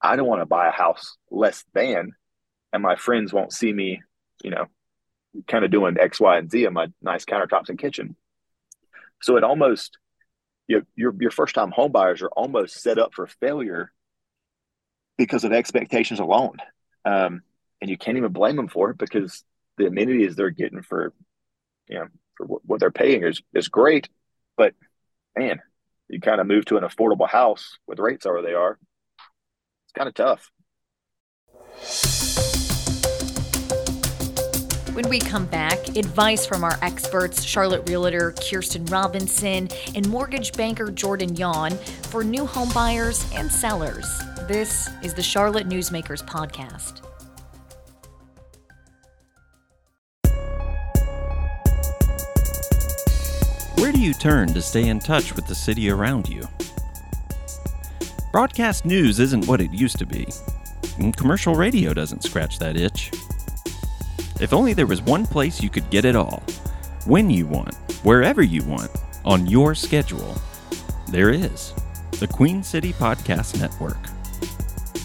I 0.00 0.16
don't 0.16 0.26
want 0.26 0.40
to 0.40 0.46
buy 0.46 0.66
a 0.66 0.72
house 0.72 1.16
less 1.30 1.64
than, 1.74 2.12
and 2.72 2.82
my 2.82 2.96
friends 2.96 3.32
won't 3.32 3.52
see 3.52 3.72
me, 3.72 4.02
you 4.42 4.50
know, 4.50 4.66
kind 5.46 5.64
of 5.64 5.70
doing 5.70 5.96
X, 6.00 6.18
Y, 6.18 6.38
and 6.38 6.50
Z 6.50 6.64
in 6.64 6.72
my 6.72 6.88
nice 7.00 7.24
countertops 7.24 7.68
and 7.68 7.78
kitchen. 7.78 8.16
So 9.20 9.36
it 9.36 9.44
almost 9.44 9.98
you 10.68 10.86
your 10.94 11.14
your 11.18 11.30
first 11.30 11.54
time 11.54 11.70
home 11.70 11.92
buyers 11.92 12.22
are 12.22 12.28
almost 12.28 12.80
set 12.80 12.98
up 12.98 13.14
for 13.14 13.26
failure 13.26 13.92
because 15.18 15.44
of 15.44 15.52
expectations 15.52 16.20
alone. 16.20 16.56
Um, 17.04 17.42
and 17.80 17.90
you 17.90 17.98
can't 17.98 18.16
even 18.16 18.32
blame 18.32 18.56
them 18.56 18.68
for 18.68 18.90
it 18.90 18.98
because 18.98 19.44
the 19.76 19.86
amenities 19.86 20.36
they're 20.36 20.50
getting 20.50 20.82
for 20.82 21.12
you 21.88 21.98
know 21.98 22.06
for 22.36 22.46
what, 22.46 22.62
what 22.64 22.80
they're 22.80 22.90
paying 22.90 23.24
is 23.24 23.42
is 23.54 23.68
great, 23.68 24.08
but 24.56 24.74
man, 25.36 25.60
you 26.08 26.20
kind 26.20 26.40
of 26.40 26.46
move 26.46 26.64
to 26.66 26.76
an 26.76 26.84
affordable 26.84 27.28
house 27.28 27.78
with 27.86 27.98
rates 27.98 28.26
are 28.26 28.34
where 28.34 28.42
they 28.42 28.54
are. 28.54 28.78
It's 29.84 29.92
kind 29.94 30.08
of 30.08 30.14
tough. 30.14 30.50
When 35.02 35.10
we 35.10 35.18
come 35.18 35.46
back, 35.46 35.96
advice 35.96 36.46
from 36.46 36.62
our 36.62 36.78
experts, 36.80 37.42
Charlotte 37.42 37.88
Realtor 37.88 38.34
Kirsten 38.48 38.84
Robinson 38.86 39.68
and 39.96 40.08
mortgage 40.08 40.52
banker 40.52 40.92
Jordan 40.92 41.34
Yon 41.34 41.72
for 42.04 42.22
new 42.22 42.46
home 42.46 42.70
buyers 42.72 43.28
and 43.34 43.50
sellers. 43.50 44.06
This 44.46 44.88
is 45.02 45.12
the 45.12 45.22
Charlotte 45.22 45.68
Newsmakers 45.68 46.24
Podcast. 46.24 47.00
Where 53.80 53.90
do 53.90 53.98
you 53.98 54.14
turn 54.14 54.54
to 54.54 54.62
stay 54.62 54.86
in 54.86 55.00
touch 55.00 55.34
with 55.34 55.48
the 55.48 55.54
city 55.56 55.90
around 55.90 56.28
you? 56.28 56.46
Broadcast 58.30 58.84
news 58.84 59.18
isn't 59.18 59.48
what 59.48 59.60
it 59.60 59.72
used 59.72 59.98
to 59.98 60.06
be. 60.06 60.28
Commercial 61.16 61.56
radio 61.56 61.92
doesn't 61.92 62.22
scratch 62.22 62.60
that 62.60 62.76
itch. 62.76 63.10
If 64.42 64.52
only 64.52 64.74
there 64.74 64.88
was 64.88 65.00
one 65.00 65.24
place 65.24 65.62
you 65.62 65.70
could 65.70 65.88
get 65.88 66.04
it 66.04 66.16
all, 66.16 66.42
when 67.06 67.30
you 67.30 67.46
want, 67.46 67.76
wherever 68.02 68.42
you 68.42 68.64
want, 68.64 68.90
on 69.24 69.46
your 69.46 69.76
schedule. 69.76 70.34
There 71.08 71.30
is 71.30 71.72
the 72.18 72.26
Queen 72.26 72.64
City 72.64 72.92
Podcast 72.92 73.60
Network. 73.60 73.98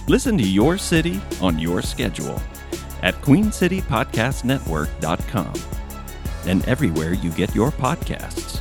Listen 0.07 0.39
to 0.39 0.43
your 0.43 0.79
city 0.79 1.21
on 1.39 1.59
your 1.59 1.83
schedule 1.83 2.41
at 3.03 3.13
queencitypodcastnetwork.com 3.21 5.53
and 6.47 6.67
everywhere 6.67 7.13
you 7.13 7.29
get 7.29 7.53
your 7.53 7.69
podcasts. 7.69 8.56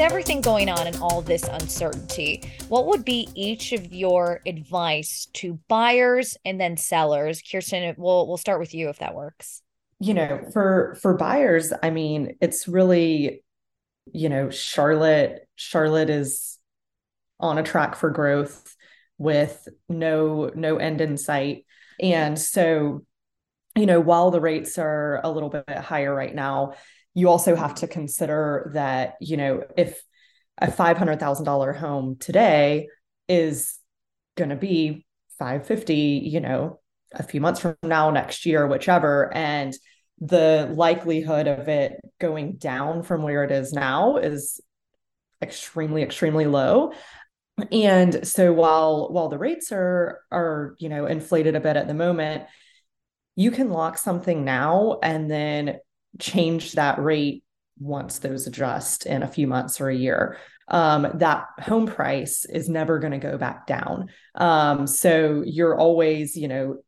Everything 0.00 0.40
going 0.40 0.68
on 0.68 0.86
and 0.86 0.96
all 0.96 1.22
this 1.22 1.44
uncertainty, 1.44 2.42
what 2.68 2.86
would 2.86 3.04
be 3.04 3.28
each 3.34 3.72
of 3.72 3.92
your 3.92 4.40
advice 4.44 5.26
to 5.34 5.60
buyers 5.68 6.36
and 6.44 6.60
then 6.60 6.76
sellers? 6.76 7.40
Kirsten, 7.40 7.94
we'll 7.96 8.26
we'll 8.26 8.36
start 8.36 8.58
with 8.58 8.74
you 8.74 8.88
if 8.88 8.98
that 8.98 9.14
works. 9.14 9.62
You 10.00 10.14
know, 10.14 10.44
for 10.52 10.96
for 11.00 11.14
buyers, 11.14 11.72
I 11.82 11.90
mean, 11.90 12.36
it's 12.40 12.66
really, 12.66 13.44
you 14.12 14.28
know, 14.28 14.50
Charlotte 14.50 15.48
Charlotte 15.54 16.10
is 16.10 16.58
on 17.38 17.56
a 17.56 17.62
track 17.62 17.94
for 17.94 18.10
growth 18.10 18.74
with 19.18 19.68
no 19.88 20.50
no 20.54 20.76
end 20.78 21.00
in 21.00 21.16
sight. 21.16 21.64
And 22.00 22.38
so, 22.38 23.04
you 23.76 23.86
know, 23.86 24.00
while 24.00 24.30
the 24.30 24.40
rates 24.40 24.78
are 24.78 25.20
a 25.22 25.30
little 25.30 25.48
bit 25.48 25.68
higher 25.68 26.14
right 26.14 26.34
now, 26.34 26.74
you 27.16 27.28
also 27.28 27.56
have 27.56 27.74
to 27.74 27.88
consider 27.88 28.70
that 28.74 29.14
you 29.20 29.36
know 29.36 29.64
if 29.76 30.00
a 30.58 30.68
$500,000 30.68 31.76
home 31.76 32.16
today 32.18 32.88
is 33.28 33.78
going 34.36 34.50
to 34.50 34.56
be 34.56 35.04
550, 35.38 35.94
you 35.94 36.40
know, 36.40 36.80
a 37.12 37.22
few 37.22 37.40
months 37.40 37.60
from 37.60 37.76
now, 37.82 38.10
next 38.10 38.46
year, 38.46 38.66
whichever. 38.66 39.32
And 39.34 39.74
the 40.18 40.72
likelihood 40.74 41.46
of 41.46 41.68
it 41.68 42.00
going 42.18 42.56
down 42.56 43.02
from 43.02 43.22
where 43.22 43.44
it 43.44 43.50
is 43.50 43.72
now 43.72 44.16
is 44.16 44.60
extremely, 45.42 46.02
extremely 46.02 46.46
low. 46.46 46.92
And 47.70 48.26
so 48.26 48.52
while 48.52 49.08
while 49.10 49.28
the 49.28 49.38
rates 49.38 49.72
are 49.72 50.20
are, 50.30 50.74
you 50.78 50.88
know, 50.88 51.06
inflated 51.06 51.54
a 51.54 51.60
bit 51.60 51.76
at 51.76 51.86
the 51.86 51.94
moment, 51.94 52.44
you 53.34 53.50
can 53.50 53.70
lock 53.70 53.98
something 53.98 54.44
now 54.44 54.98
and 55.02 55.30
then 55.30 55.78
change 56.18 56.72
that 56.72 56.98
rate 56.98 57.44
once 57.78 58.18
those 58.18 58.46
adjust 58.46 59.06
in 59.06 59.22
a 59.22 59.28
few 59.28 59.46
months 59.46 59.80
or 59.80 59.88
a 59.88 59.96
year. 59.96 60.38
Um, 60.68 61.06
that 61.14 61.46
home 61.60 61.86
price 61.86 62.44
is 62.44 62.68
never 62.68 62.98
going 62.98 63.12
to 63.12 63.18
go 63.18 63.38
back 63.38 63.66
down. 63.66 64.08
Um, 64.34 64.86
so 64.86 65.42
you're 65.46 65.78
always 65.78 66.36
you 66.36 66.48
know 66.48 66.78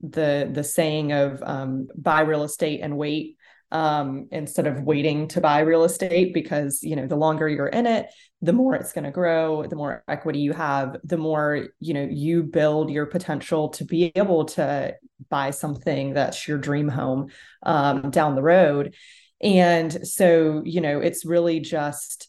the 0.00 0.50
the 0.52 0.64
saying 0.64 1.12
of 1.12 1.42
um, 1.42 1.88
buy 1.96 2.22
real 2.22 2.42
estate 2.42 2.80
and 2.80 2.96
wait 2.96 3.36
um, 3.72 4.28
instead 4.30 4.66
of 4.66 4.82
waiting 4.82 5.26
to 5.28 5.40
buy 5.40 5.60
real 5.60 5.84
estate 5.84 6.32
because 6.32 6.82
you 6.82 6.94
know 6.94 7.06
the 7.06 7.16
longer 7.16 7.48
you're 7.48 7.68
in 7.68 7.86
it 7.86 8.06
the 8.40 8.52
more 8.52 8.74
it's 8.74 8.92
going 8.92 9.04
to 9.04 9.10
grow 9.10 9.66
the 9.66 9.76
more 9.76 10.04
equity 10.08 10.38
you 10.38 10.52
have 10.52 10.96
the 11.04 11.16
more 11.16 11.68
you 11.80 11.94
know 11.94 12.06
you 12.08 12.42
build 12.42 12.90
your 12.90 13.06
potential 13.06 13.70
to 13.70 13.84
be 13.84 14.12
able 14.14 14.44
to 14.44 14.94
buy 15.30 15.50
something 15.50 16.12
that's 16.12 16.46
your 16.46 16.58
dream 16.58 16.88
home 16.88 17.28
um, 17.64 18.10
down 18.10 18.34
the 18.34 18.42
road 18.42 18.94
and 19.42 20.06
so, 20.06 20.62
you 20.64 20.80
know, 20.80 21.00
it's 21.00 21.24
really 21.24 21.58
just 21.58 22.28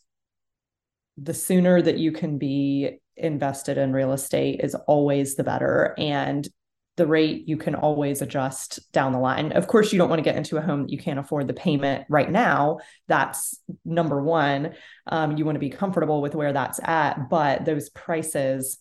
the 1.17 1.34
sooner 1.34 1.79
that 1.79 1.99
you 1.99 2.12
can 2.12 2.39
be 2.39 2.99
invested 3.15 3.77
in 3.77 3.93
real 3.93 4.13
estate 4.13 4.62
is 4.63 4.73
always 4.88 5.36
the 5.36 5.43
better. 5.43 5.93
And 5.99 6.47
the 6.95 7.08
rate 7.08 7.47
you 7.47 7.58
can 7.58 7.73
always 7.73 8.21
adjust 8.21 8.91
down 8.91 9.13
the 9.13 9.19
line. 9.19 9.51
Of 9.53 9.67
course, 9.67 9.91
you 9.91 9.97
don't 9.97 10.10
want 10.10 10.19
to 10.19 10.23
get 10.23 10.36
into 10.36 10.58
a 10.58 10.62
home 10.62 10.84
that 10.84 10.91
you 10.91 10.97
can't 10.97 11.19
afford 11.19 11.47
the 11.47 11.53
payment 11.53 12.06
right 12.08 12.29
now. 12.29 12.79
That's 13.08 13.60
number 13.84 14.21
one. 14.21 14.73
Um, 15.08 15.36
you 15.38 15.45
want 15.45 15.56
to 15.56 15.60
be 15.60 15.71
comfortable 15.71 16.21
with 16.21 16.36
where 16.36 16.53
that's 16.53 16.79
at, 16.84 17.29
but 17.29 17.65
those 17.65 17.89
prices 17.89 18.77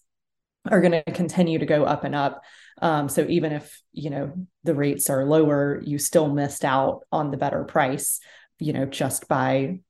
are 0.71 0.81
going 0.81 0.93
to 0.93 1.13
continue 1.13 1.59
to 1.59 1.67
go 1.67 1.85
up 1.85 2.05
and 2.05 2.15
up. 2.15 2.43
Um, 2.81 3.09
so 3.09 3.27
even 3.29 3.53
if 3.53 3.81
you 3.93 4.11
know 4.11 4.33
the 4.65 4.75
rates 4.75 5.09
are 5.09 5.25
lower, 5.25 5.81
you 5.85 5.99
still 5.99 6.29
missed 6.29 6.65
out 6.65 7.03
on 7.11 7.31
the 7.31 7.37
better 7.37 7.65
price, 7.65 8.21
you 8.59 8.73
know, 8.73 8.85
just 8.85 9.27
by 9.29 9.81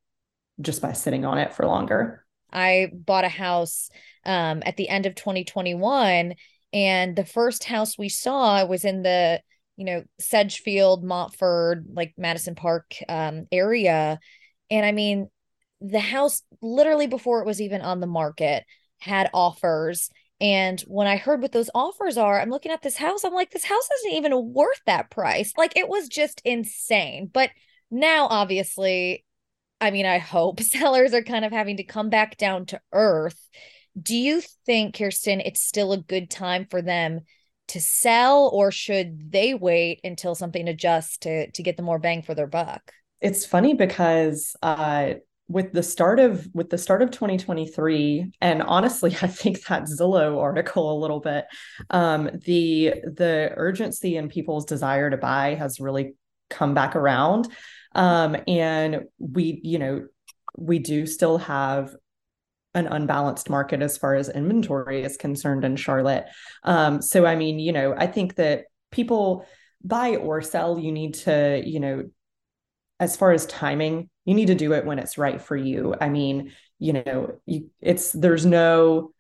just 0.61 0.81
by 0.81 0.93
sitting 0.93 1.25
on 1.25 1.39
it 1.39 1.55
for 1.55 1.67
longer. 1.67 2.25
I 2.53 2.91
bought 2.93 3.25
a 3.25 3.31
house 3.31 3.89
um, 4.25 4.63
at 4.65 4.77
the 4.77 4.89
end 4.89 5.07
of 5.07 5.15
2021, 5.15 6.35
and 6.73 7.17
the 7.17 7.25
first 7.25 7.65
house 7.65 7.99
we 7.99 8.09
saw 8.09 8.65
was 8.65 8.85
in 8.85 9.03
the 9.03 9.41
you 9.77 9.85
know 9.85 10.05
Sedgefield, 10.21 11.05
Montford, 11.05 11.87
like 11.93 12.15
Madison 12.17 12.55
Park 12.55 12.95
um, 13.09 13.47
area, 13.53 14.19
and 14.71 14.87
I 14.87 14.93
mean 14.93 15.29
the 15.81 16.01
house 16.01 16.43
literally 16.61 17.09
before 17.09 17.41
it 17.41 17.47
was 17.47 17.61
even 17.61 17.81
on 17.81 18.01
the 18.01 18.07
market 18.07 18.65
had 19.01 19.29
offers 19.35 20.11
and 20.43 20.81
when 20.89 21.07
I 21.07 21.19
heard 21.19 21.41
what 21.41 21.53
those 21.53 21.71
offers 21.73 22.19
are, 22.19 22.41
I'm 22.41 22.51
looking 22.51 22.73
at 22.73 22.83
this 22.83 22.97
house. 22.97 23.23
I'm 23.23 23.33
like, 23.33 23.53
this 23.53 23.65
house 23.65 23.89
isn't 24.01 24.15
even 24.15 24.53
worth 24.53 24.81
that 24.87 25.09
price. 25.09 25.53
Like 25.57 25.77
it 25.77 25.89
was 25.89 26.09
just 26.09 26.43
insane. 26.45 27.31
But 27.33 27.51
now, 27.93 28.27
obviously, 28.27 29.25
I 29.81 29.93
mean, 29.93 30.05
I 30.05 30.19
hope 30.19 30.61
sellers 30.61 31.15
are 31.15 31.23
kind 31.23 31.45
of 31.45 31.53
having 31.53 31.77
to 31.77 31.85
come 31.85 32.11
back 32.11 32.39
down 32.39 32.67
to 32.67 32.81
earth. 32.93 33.39
Do 34.01 34.17
you 34.17 34.43
think, 34.67 34.97
Kirsten, 34.97 35.41
it's 35.41 35.63
still 35.63 35.93
a 35.93 35.99
good 35.99 36.31
time 36.31 36.67
for 36.71 36.81
them 36.81 37.21
to 37.69 37.81
sell, 37.81 38.51
or 38.53 38.71
should 38.71 39.31
they 39.31 39.55
wait 39.55 40.01
until 40.05 40.35
something 40.35 40.69
adjusts 40.69 41.19
to 41.19 41.51
to 41.51 41.63
get 41.63 41.77
the 41.77 41.83
more 41.83 41.99
bang 41.99 42.23
for 42.23 42.35
their 42.35 42.47
buck? 42.47 42.93
It's 43.21 43.47
funny 43.47 43.75
because 43.75 44.57
uh, 44.63 45.15
with 45.49 45.73
the 45.73 45.83
start 45.83 46.19
of 46.19 46.49
with 46.55 46.71
the 46.71 46.79
start 46.79 47.03
of 47.03 47.11
2023 47.11 48.33
and 48.41 48.63
honestly 48.63 49.15
i 49.23 49.27
think 49.27 49.63
that 49.67 49.85
zillow 49.85 50.41
article 50.41 50.97
a 50.97 51.01
little 51.01 51.21
bit 51.21 51.45
um, 51.91 52.31
the 52.45 52.95
the 53.05 53.53
urgency 53.57 54.17
in 54.17 54.29
people's 54.29 54.65
desire 54.65 55.11
to 55.11 55.17
buy 55.17 55.55
has 55.55 55.81
really 55.81 56.15
come 56.49 56.75
back 56.75 56.97
around 56.97 57.49
um, 57.95 58.37
and 58.47 59.03
we 59.19 59.61
you 59.63 59.79
know 59.79 60.07
we 60.57 60.79
do 60.79 61.07
still 61.07 61.39
have 61.39 61.95
an 62.75 62.87
unbalanced 62.87 63.51
market 63.51 63.83
as 63.83 63.99
far 63.99 64.15
as 64.15 64.29
inventory 64.29 65.03
is 65.03 65.17
concerned 65.17 65.65
in 65.65 65.77
charlotte. 65.77 66.27
Um, 66.63 67.03
so 67.03 67.27
i 67.27 67.37
mean 67.37 67.59
you 67.59 67.73
know 67.73 67.95
i 67.97 68.07
think 68.07 68.37
that 68.37 68.65
people 68.91 69.47
buy 69.85 70.17
or 70.17 70.43
sell 70.43 70.79
you 70.79 70.93
need 70.93 71.15
to 71.15 71.63
you 71.65 71.81
know 71.81 72.05
as 73.01 73.17
far 73.17 73.33
as 73.33 73.47
timing 73.47 74.09
you 74.25 74.35
need 74.35 74.47
to 74.47 74.55
do 74.55 74.73
it 74.73 74.85
when 74.85 74.99
it's 74.99 75.19
right 75.19 75.41
for 75.41 75.57
you. 75.57 75.95
I 76.01 76.09
mean 76.09 76.53
you 76.79 76.93
know 76.95 77.39
you, 77.47 77.71
it's 77.81 78.13
there's 78.13 78.47
no 78.47 79.13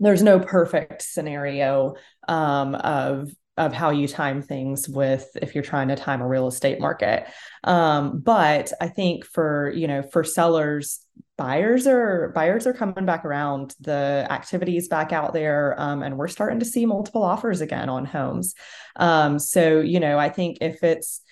there's 0.00 0.22
no 0.22 0.38
perfect 0.38 1.02
scenario 1.02 1.94
um, 2.26 2.74
of 2.74 3.30
of 3.56 3.72
how 3.72 3.90
you 3.90 4.06
time 4.06 4.40
things 4.42 4.88
with 4.88 5.28
if 5.42 5.54
you're 5.54 5.64
trying 5.64 5.88
to 5.88 5.96
time 5.96 6.20
a 6.20 6.26
real 6.26 6.46
estate 6.46 6.80
market. 6.80 7.26
Um, 7.64 8.20
but 8.20 8.72
i 8.80 8.88
think 8.88 9.24
for 9.24 9.70
you 9.70 9.88
know 9.88 10.02
for 10.02 10.24
sellers 10.24 11.00
buyers 11.38 11.86
are 11.86 12.32
buyers 12.34 12.66
are 12.66 12.74
coming 12.74 13.06
back 13.06 13.24
around 13.24 13.74
the 13.80 14.26
activities 14.28 14.88
back 14.88 15.12
out 15.12 15.32
there 15.32 15.74
um, 15.80 16.02
and 16.02 16.18
we're 16.18 16.28
starting 16.28 16.58
to 16.58 16.66
see 16.66 16.84
multiple 16.84 17.22
offers 17.22 17.60
again 17.60 17.88
on 17.88 18.04
homes 18.04 18.54
um, 18.96 19.38
so 19.38 19.80
you 19.80 20.00
know 20.00 20.18
i 20.18 20.28
think 20.28 20.58
if 20.60 20.82
it's 20.82 21.22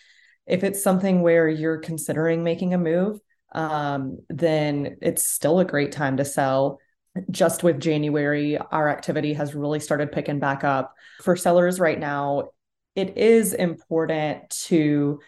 if 0.47 0.62
it's 0.62 0.83
something 0.83 1.23
where 1.23 1.49
you're 1.49 1.79
considering 1.79 2.45
making 2.45 2.73
a 2.73 2.79
move, 2.79 3.21
um, 3.53 4.19
then 4.29 4.97
it's 5.03 5.27
still 5.27 5.59
a 5.59 5.64
great 5.64 5.92
time 5.92 6.16
to 6.19 6.25
sell. 6.25 6.79
Just 7.31 7.62
with 7.62 7.81
January, 7.81 8.59
our 8.59 8.88
activity 8.88 9.33
has 9.33 9.55
really 9.55 9.81
started 9.81 10.12
picking 10.12 10.38
back 10.38 10.64
up. 10.64 10.95
For 11.23 11.35
sellers 11.37 11.81
right 11.81 11.99
now, 11.99 12.51
it 12.95 13.16
is 13.19 13.55
important 13.55 14.51
to 14.66 15.21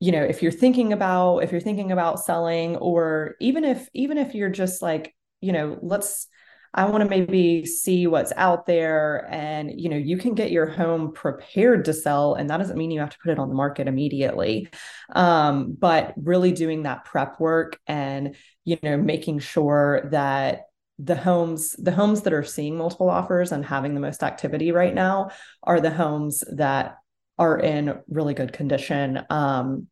you 0.00 0.12
know 0.12 0.22
if 0.22 0.42
you're 0.42 0.52
thinking 0.52 0.92
about 0.92 1.38
if 1.38 1.52
you're 1.52 1.60
thinking 1.60 1.92
about 1.92 2.20
selling 2.20 2.76
or 2.76 3.34
even 3.40 3.64
if 3.64 3.88
even 3.94 4.18
if 4.18 4.34
you're 4.34 4.50
just 4.50 4.82
like 4.82 5.14
you 5.40 5.52
know 5.52 5.78
let's 5.82 6.28
I 6.74 6.84
want 6.84 7.02
to 7.02 7.08
maybe 7.08 7.64
see 7.64 8.06
what's 8.06 8.32
out 8.36 8.66
there 8.66 9.26
and 9.30 9.80
you 9.80 9.88
know 9.88 9.96
you 9.96 10.18
can 10.18 10.34
get 10.34 10.50
your 10.50 10.66
home 10.66 11.12
prepared 11.12 11.86
to 11.86 11.94
sell 11.94 12.34
and 12.34 12.50
that 12.50 12.58
doesn't 12.58 12.76
mean 12.76 12.90
you 12.90 13.00
have 13.00 13.10
to 13.10 13.18
put 13.22 13.32
it 13.32 13.38
on 13.38 13.48
the 13.48 13.54
market 13.54 13.88
immediately. 13.88 14.68
Um, 15.14 15.74
but 15.78 16.12
really 16.16 16.52
doing 16.52 16.82
that 16.82 17.04
prep 17.04 17.40
work 17.40 17.78
and 17.86 18.36
you 18.64 18.78
know 18.82 18.98
making 18.98 19.38
sure 19.38 20.08
that 20.10 20.66
the 20.98 21.16
homes 21.16 21.72
the 21.78 21.92
homes 21.92 22.22
that 22.22 22.32
are 22.32 22.44
seeing 22.44 22.76
multiple 22.76 23.08
offers 23.08 23.52
and 23.52 23.64
having 23.64 23.94
the 23.94 24.00
most 24.00 24.22
activity 24.22 24.72
right 24.72 24.94
now 24.94 25.30
are 25.62 25.80
the 25.80 25.90
homes 25.90 26.44
that 26.52 26.98
are 27.38 27.58
in 27.58 27.98
really 28.08 28.34
good 28.34 28.52
condition 28.52 29.20
um, 29.30 29.86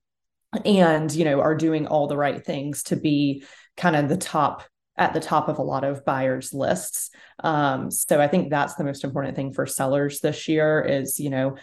and 0.64 1.12
you 1.12 1.24
know 1.24 1.40
are 1.40 1.54
doing 1.54 1.86
all 1.86 2.06
the 2.06 2.16
right 2.16 2.44
things 2.44 2.82
to 2.84 2.96
be 2.96 3.44
kind 3.76 3.96
of 3.96 4.08
the 4.08 4.16
top 4.16 4.64
at 4.96 5.12
the 5.12 5.20
top 5.20 5.48
of 5.48 5.58
a 5.58 5.62
lot 5.62 5.84
of 5.84 6.04
buyers 6.04 6.54
lists. 6.54 7.10
Um, 7.40 7.90
so 7.90 8.20
i 8.20 8.28
think 8.28 8.48
that's 8.48 8.74
the 8.74 8.84
most 8.84 9.04
important 9.04 9.36
thing 9.36 9.52
for 9.52 9.66
sellers 9.66 10.20
this 10.20 10.48
year 10.48 10.80
is 10.80 11.18
you 11.20 11.30
know 11.30 11.56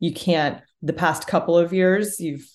you 0.00 0.12
can't 0.12 0.60
the 0.82 0.92
past 0.92 1.26
couple 1.26 1.56
of 1.56 1.72
years 1.72 2.18
you've 2.18 2.48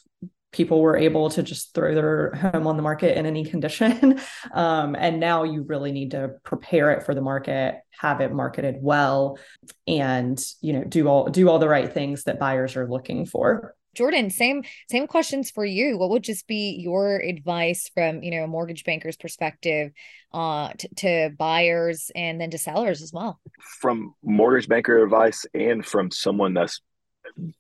people 0.55 0.79
were 0.79 0.95
able 0.95 1.29
to 1.29 1.43
just 1.43 1.73
throw 1.73 1.93
their 1.93 2.33
home 2.33 2.65
on 2.65 2.77
the 2.77 2.81
market 2.81 3.17
in 3.17 3.25
any 3.25 3.43
condition 3.43 4.19
um, 4.53 4.95
and 4.95 5.19
now 5.19 5.43
you 5.43 5.63
really 5.63 5.91
need 5.91 6.11
to 6.11 6.31
prepare 6.43 6.91
it 6.91 7.03
for 7.03 7.13
the 7.13 7.21
market 7.21 7.81
have 7.91 8.21
it 8.21 8.31
marketed 8.31 8.77
well 8.79 9.37
and 9.85 10.43
you 10.61 10.71
know 10.71 10.83
do 10.85 11.07
all 11.07 11.29
do 11.29 11.49
all 11.49 11.59
the 11.59 11.67
right 11.67 11.93
things 11.93 12.23
that 12.23 12.39
buyers 12.39 12.77
are 12.77 12.87
looking 12.87 13.25
for 13.25 13.75
Jordan, 13.95 14.29
same 14.29 14.63
same 14.91 15.07
questions 15.07 15.49
for 15.49 15.63
you. 15.63 15.97
What 15.97 16.09
would 16.09 16.23
just 16.23 16.47
be 16.47 16.75
your 16.77 17.15
advice 17.15 17.89
from 17.93 18.23
you 18.23 18.31
know 18.31 18.43
a 18.43 18.47
mortgage 18.47 18.83
banker's 18.83 19.15
perspective 19.15 19.93
uh, 20.33 20.73
t- 20.77 20.89
to 20.97 21.29
buyers 21.37 22.11
and 22.13 22.41
then 22.41 22.51
to 22.51 22.57
sellers 22.57 23.01
as 23.01 23.13
well? 23.13 23.39
From 23.79 24.13
mortgage 24.21 24.67
banker 24.67 25.01
advice 25.01 25.45
and 25.53 25.85
from 25.85 26.11
someone 26.11 26.53
that's 26.53 26.81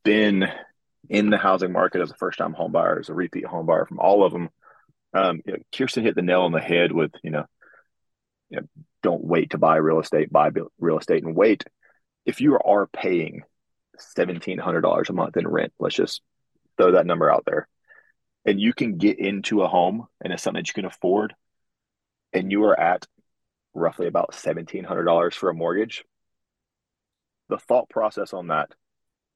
been 0.03 0.49
in 1.09 1.29
the 1.29 1.37
housing 1.37 1.71
market 1.71 2.01
as 2.01 2.11
a 2.11 2.15
first 2.15 2.37
time 2.37 2.53
home 2.53 2.71
buyer, 2.71 2.99
as 2.99 3.09
a 3.09 3.13
repeat 3.13 3.45
home 3.45 3.65
buyer, 3.65 3.85
from 3.85 3.99
all 3.99 4.23
of 4.25 4.31
them, 4.31 4.49
um, 5.13 5.41
you 5.45 5.53
know, 5.53 5.59
Kirsten 5.75 6.03
hit 6.03 6.15
the 6.15 6.21
nail 6.21 6.41
on 6.41 6.51
the 6.51 6.59
head 6.59 6.91
with 6.91 7.11
you 7.23 7.31
know, 7.31 7.45
you 8.49 8.59
know, 8.59 8.67
don't 9.03 9.23
wait 9.23 9.51
to 9.51 9.57
buy 9.57 9.77
real 9.77 9.99
estate, 9.99 10.31
buy 10.31 10.51
real 10.79 10.97
estate 10.97 11.23
and 11.23 11.35
wait. 11.35 11.63
If 12.25 12.41
you 12.41 12.57
are 12.57 12.87
paying 12.87 13.43
seventeen 13.99 14.57
hundred 14.57 14.81
dollars 14.81 15.09
a 15.09 15.13
month 15.13 15.37
in 15.37 15.47
rent. 15.47 15.73
Let's 15.79 15.95
just 15.95 16.21
throw 16.77 16.91
that 16.91 17.05
number 17.05 17.31
out 17.31 17.43
there, 17.45 17.67
and 18.45 18.59
you 18.59 18.73
can 18.73 18.97
get 18.97 19.19
into 19.19 19.61
a 19.61 19.67
home 19.67 20.07
and 20.21 20.33
it's 20.33 20.43
something 20.43 20.61
that 20.61 20.67
you 20.67 20.73
can 20.73 20.85
afford, 20.85 21.33
and 22.33 22.51
you 22.51 22.63
are 22.65 22.79
at 22.79 23.05
roughly 23.73 24.07
about 24.07 24.33
seventeen 24.35 24.83
hundred 24.83 25.05
dollars 25.05 25.35
for 25.35 25.49
a 25.49 25.53
mortgage. 25.53 26.03
The 27.49 27.57
thought 27.57 27.89
process 27.89 28.33
on 28.33 28.47
that, 28.47 28.71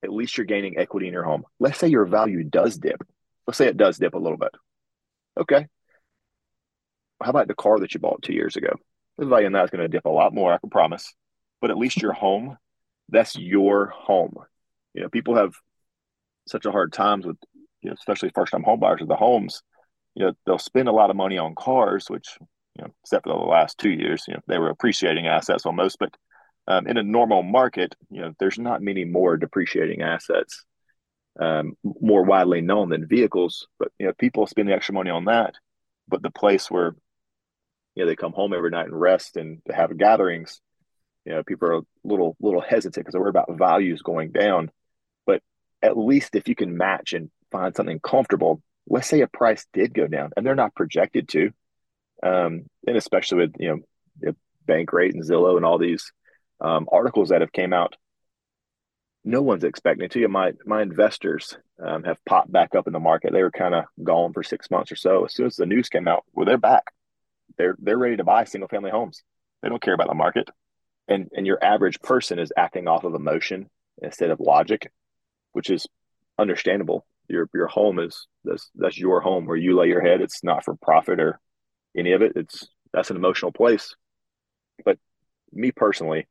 at 0.03 0.13
least 0.13 0.37
you're 0.37 0.45
gaining 0.45 0.77
equity 0.77 1.07
in 1.07 1.13
your 1.13 1.23
home. 1.23 1.43
Let's 1.59 1.79
say 1.79 1.87
your 1.87 2.05
value 2.05 2.43
does 2.43 2.77
dip. 2.77 3.01
Let's 3.47 3.57
say 3.57 3.67
it 3.67 3.77
does 3.77 3.97
dip 3.97 4.13
a 4.13 4.19
little 4.19 4.37
bit. 4.37 4.51
Okay. 5.39 5.67
How 7.21 7.31
about 7.31 7.47
the 7.47 7.55
car 7.55 7.79
that 7.79 7.93
you 7.93 7.99
bought 7.99 8.21
two 8.21 8.33
years 8.33 8.55
ago? 8.55 8.73
The 9.17 9.25
value 9.25 9.47
in 9.47 9.53
that 9.53 9.65
is 9.65 9.71
going 9.71 9.81
to 9.81 9.87
dip 9.89 10.05
a 10.05 10.09
lot 10.09 10.33
more, 10.33 10.53
I 10.53 10.57
can 10.57 10.69
promise. 10.69 11.13
But 11.59 11.71
at 11.71 11.77
least 11.77 12.01
your 12.01 12.13
home 12.13 12.57
that's 13.11 13.35
your 13.35 13.87
home. 13.87 14.35
You 14.93 15.03
know, 15.03 15.09
people 15.09 15.35
have 15.35 15.53
such 16.47 16.65
a 16.65 16.71
hard 16.71 16.93
times 16.93 17.25
with, 17.25 17.37
you 17.81 17.89
know, 17.89 17.95
especially 17.97 18.31
first 18.33 18.51
time 18.51 18.63
home 18.63 18.79
buyers 18.79 19.01
of 19.01 19.07
the 19.07 19.15
homes. 19.15 19.61
You 20.15 20.25
know, 20.25 20.33
they'll 20.45 20.59
spend 20.59 20.87
a 20.87 20.93
lot 20.93 21.09
of 21.09 21.15
money 21.15 21.37
on 21.37 21.55
cars, 21.55 22.07
which, 22.09 22.37
you 22.75 22.83
know, 22.83 22.93
except 23.03 23.25
for 23.25 23.29
the 23.29 23.39
last 23.39 23.77
two 23.77 23.91
years, 23.91 24.23
you 24.27 24.33
know, 24.33 24.41
they 24.47 24.57
were 24.57 24.69
appreciating 24.69 25.27
assets 25.27 25.65
almost. 25.65 25.97
But 25.99 26.15
um, 26.69 26.87
in 26.87 26.97
a 26.97 27.03
normal 27.03 27.43
market, 27.43 27.95
you 28.11 28.21
know, 28.21 28.33
there's 28.39 28.59
not 28.59 28.81
many 28.81 29.03
more 29.03 29.35
depreciating 29.35 30.01
assets 30.01 30.63
um, 31.39 31.73
more 31.83 32.23
widely 32.23 32.61
known 32.61 32.89
than 32.89 33.07
vehicles. 33.07 33.67
But, 33.79 33.91
you 33.97 34.05
know, 34.05 34.13
people 34.13 34.45
spend 34.45 34.69
the 34.69 34.73
extra 34.73 34.93
money 34.93 35.09
on 35.09 35.25
that. 35.25 35.55
But 36.07 36.21
the 36.21 36.31
place 36.31 36.69
where, 36.69 36.95
you 37.95 38.03
know, 38.03 38.07
they 38.07 38.15
come 38.15 38.33
home 38.33 38.53
every 38.53 38.69
night 38.69 38.85
and 38.85 38.99
rest 38.99 39.35
and 39.35 39.61
have 39.71 39.97
gatherings, 39.97 40.61
you 41.25 41.33
know, 41.33 41.43
people 41.43 41.69
are 41.69 41.77
a 41.77 41.81
little 42.03 42.35
little 42.39 42.61
hesitant 42.61 42.95
because 42.95 43.13
they're 43.13 43.21
worried 43.21 43.29
about 43.35 43.57
values 43.57 44.01
going 44.01 44.31
down. 44.31 44.71
But 45.25 45.41
at 45.81 45.97
least 45.97 46.35
if 46.35 46.47
you 46.47 46.55
can 46.55 46.77
match 46.77 47.13
and 47.13 47.29
find 47.51 47.75
something 47.75 47.99
comfortable, 47.99 48.61
let's 48.87 49.07
say 49.07 49.21
a 49.21 49.27
price 49.27 49.65
did 49.73 49.93
go 49.93 50.07
down, 50.07 50.31
and 50.35 50.45
they're 50.45 50.55
not 50.55 50.75
projected 50.75 51.27
to, 51.29 51.51
um, 52.23 52.65
and 52.87 52.97
especially 52.97 53.39
with 53.39 53.55
you 53.59 53.83
know 54.23 54.33
Bankrate 54.67 55.13
and 55.13 55.23
Zillow 55.23 55.57
and 55.57 55.65
all 55.65 55.77
these 55.77 56.11
um, 56.61 56.87
articles 56.91 57.29
that 57.29 57.41
have 57.41 57.51
came 57.51 57.73
out, 57.73 57.95
no 59.23 59.41
one's 59.41 59.63
expecting 59.63 60.09
to. 60.09 60.19
you. 60.19 60.27
My 60.29 60.53
my 60.65 60.81
investors 60.81 61.57
um, 61.83 62.03
have 62.03 62.23
popped 62.25 62.51
back 62.51 62.75
up 62.75 62.87
in 62.87 62.93
the 62.93 62.99
market. 62.99 63.33
They 63.33 63.43
were 63.43 63.51
kind 63.51 63.75
of 63.75 63.85
gone 64.03 64.33
for 64.33 64.43
six 64.43 64.71
months 64.71 64.91
or 64.91 64.95
so. 64.95 65.25
As 65.25 65.33
soon 65.33 65.47
as 65.47 65.55
the 65.55 65.65
news 65.65 65.89
came 65.89 66.07
out, 66.07 66.23
well, 66.33 66.45
they're 66.45 66.57
back. 66.57 66.85
They're 67.57 67.75
they're 67.79 67.97
ready 67.97 68.17
to 68.17 68.23
buy 68.23 68.45
single 68.45 68.69
family 68.69 68.91
homes. 68.91 69.23
They 69.61 69.69
don't 69.69 69.81
care 69.81 69.93
about 69.93 70.07
the 70.07 70.13
market 70.13 70.49
and 71.09 71.29
and 71.35 71.45
your 71.45 71.61
average 71.63 71.99
person 71.99 72.39
is 72.39 72.53
acting 72.55 72.87
off 72.87 73.03
of 73.03 73.15
emotion 73.15 73.69
instead 74.01 74.29
of 74.29 74.39
logic 74.39 74.91
which 75.51 75.69
is 75.69 75.87
understandable 76.37 77.05
your 77.27 77.49
your 77.53 77.67
home 77.67 77.99
is 77.99 78.27
that's 78.45 78.69
that's 78.75 78.97
your 78.97 79.19
home 79.19 79.45
where 79.45 79.57
you 79.57 79.77
lay 79.77 79.87
your 79.87 80.01
head 80.01 80.21
it's 80.21 80.43
not 80.43 80.63
for 80.63 80.75
profit 80.75 81.19
or 81.19 81.39
any 81.97 82.13
of 82.13 82.21
it 82.21 82.33
it's 82.35 82.67
that's 82.93 83.09
an 83.09 83.17
emotional 83.17 83.51
place 83.51 83.95
but 84.85 84.97
me 85.51 85.71
personally 85.71 86.27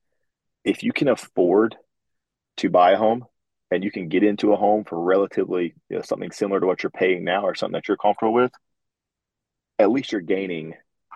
if 0.64 0.82
you 0.82 0.92
can 0.92 1.08
afford 1.08 1.76
to 2.58 2.70
buy 2.70 2.92
a 2.92 2.96
home 2.96 3.24
and 3.70 3.84
you 3.84 3.90
can 3.90 4.08
get 4.08 4.24
into 4.24 4.52
a 4.52 4.56
home 4.56 4.84
for 4.84 5.00
relatively 5.00 5.74
you 5.88 5.96
know, 5.96 6.02
something 6.02 6.30
similar 6.30 6.60
to 6.60 6.66
what 6.66 6.82
you're 6.82 6.90
paying 6.90 7.24
now 7.24 7.44
or 7.44 7.54
something 7.54 7.74
that 7.74 7.88
you're 7.88 7.96
comfortable 7.96 8.32
with 8.32 8.52
at 9.78 9.90
least 9.90 10.10
you're 10.10 10.20
gaining 10.20 10.74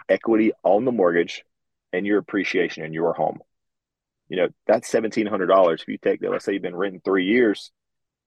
equity 0.09 0.53
on 0.63 0.85
the 0.85 0.93
mortgage 0.93 1.45
and 1.93 2.07
your 2.07 2.19
appreciation 2.19 2.85
in 2.85 2.93
your 2.93 3.13
home 3.13 3.41
you 4.33 4.39
know, 4.39 4.49
that's 4.67 4.89
seventeen 4.89 5.27
hundred 5.27 5.49
dollars. 5.49 5.83
If 5.83 5.89
you 5.89 5.99
take 5.99 6.21
that, 6.21 6.31
let's 6.31 6.47
say 6.47 6.55
you've 6.55 6.63
been 6.63 6.75
renting 6.75 7.03
three 7.05 7.27
years, 7.27 7.71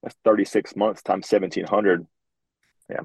that's 0.04 0.16
thirty 0.24 0.46
six 0.46 0.76
months 0.76 1.02
times 1.02 1.28
seventeen 1.28 1.66
hundred. 1.66 2.06
Yeah, 2.92 3.02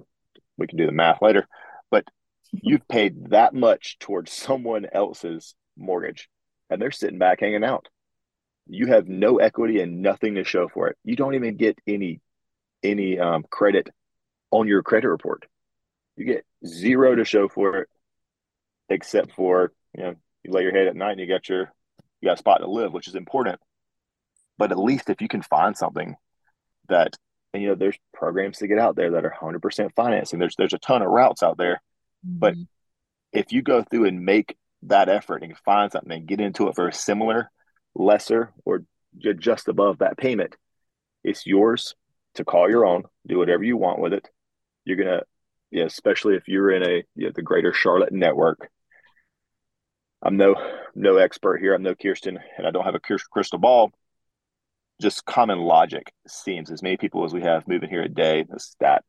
we 0.58 0.66
can 0.66 0.76
do 0.76 0.84
the 0.84 0.92
math 0.92 1.22
later, 1.22 1.48
but 1.90 2.04
you've 2.52 2.86
paid 2.88 3.30
that 3.30 3.54
much 3.54 3.98
towards 4.00 4.32
someone 4.32 4.84
else's 4.92 5.54
mortgage, 5.78 6.28
and 6.68 6.78
they're 6.78 6.90
sitting 6.90 7.18
back 7.18 7.40
hanging 7.40 7.64
out. 7.64 7.88
You 8.72 8.86
have 8.86 9.08
no 9.08 9.38
equity 9.38 9.80
and 9.80 10.02
nothing 10.02 10.36
to 10.36 10.44
show 10.44 10.68
for 10.68 10.88
it. 10.88 10.96
You 11.04 11.16
don't 11.16 11.34
even 11.34 11.56
get 11.56 11.78
any 11.86 12.20
any 12.82 13.18
um, 13.18 13.44
credit 13.50 13.88
on 14.50 14.66
your 14.66 14.82
credit 14.82 15.08
report. 15.08 15.46
you 16.16 16.24
get 16.24 16.44
zero 16.66 17.14
to 17.14 17.24
show 17.24 17.48
for 17.48 17.78
it, 17.78 17.88
except 18.88 19.32
for 19.32 19.72
you 19.96 20.02
know 20.02 20.14
you 20.44 20.52
lay 20.52 20.62
your 20.62 20.72
head 20.72 20.86
at 20.86 20.96
night 20.96 21.12
and 21.12 21.20
you 21.20 21.26
got 21.26 21.48
your 21.48 21.72
you 22.20 22.28
got 22.28 22.34
a 22.34 22.38
spot 22.38 22.60
to 22.60 22.70
live, 22.70 22.92
which 22.92 23.08
is 23.08 23.14
important. 23.14 23.60
But 24.58 24.72
at 24.72 24.78
least 24.78 25.10
if 25.10 25.20
you 25.20 25.28
can 25.28 25.42
find 25.42 25.76
something 25.76 26.16
that 26.88 27.16
and 27.52 27.62
you 27.62 27.68
know 27.68 27.74
there's 27.74 27.98
programs 28.12 28.58
to 28.58 28.68
get 28.68 28.78
out 28.78 28.96
there 28.96 29.12
that 29.12 29.24
are 29.24 29.34
100% 29.40 29.94
financing 29.94 30.38
there's 30.38 30.54
there's 30.56 30.72
a 30.72 30.78
ton 30.78 31.02
of 31.02 31.08
routes 31.08 31.42
out 31.42 31.56
there 31.56 31.80
mm-hmm. 32.26 32.38
but 32.38 32.54
if 33.32 33.52
you 33.52 33.62
go 33.62 33.82
through 33.82 34.06
and 34.06 34.24
make 34.24 34.56
that 34.82 35.08
effort 35.08 35.42
and 35.42 35.56
find 35.58 35.92
something 35.92 36.12
and 36.12 36.26
get 36.26 36.40
into 36.40 36.68
it 36.68 36.74
for 36.74 36.88
a 36.88 36.92
similar 36.92 37.50
lesser 37.94 38.52
or 38.64 38.84
just 39.38 39.68
above 39.68 39.98
that 39.98 40.16
payment 40.16 40.56
it's 41.24 41.46
yours 41.46 41.94
to 42.34 42.44
call 42.44 42.70
your 42.70 42.86
own 42.86 43.02
do 43.26 43.38
whatever 43.38 43.64
you 43.64 43.76
want 43.76 43.98
with 43.98 44.12
it 44.12 44.28
you're 44.84 44.96
gonna 44.96 45.22
yeah 45.70 45.84
especially 45.84 46.36
if 46.36 46.46
you're 46.46 46.70
in 46.70 46.82
a 46.82 47.02
you 47.16 47.26
know, 47.26 47.32
the 47.34 47.42
greater 47.42 47.72
charlotte 47.72 48.12
network 48.12 48.68
i'm 50.22 50.36
no 50.36 50.54
no 50.94 51.16
expert 51.16 51.58
here 51.58 51.74
i'm 51.74 51.82
no 51.82 51.94
kirsten 51.94 52.38
and 52.56 52.66
i 52.66 52.70
don't 52.70 52.84
have 52.84 52.94
a 52.94 53.00
crystal 53.00 53.58
ball 53.58 53.90
just 55.00 55.24
common 55.24 55.58
logic 55.58 56.12
seems 56.28 56.70
as 56.70 56.82
many 56.82 56.96
people 56.96 57.24
as 57.24 57.32
we 57.32 57.42
have 57.42 57.66
moving 57.66 57.88
here 57.88 58.02
a 58.02 58.08
day. 58.08 58.44
The 58.48 58.60
stat 58.60 59.02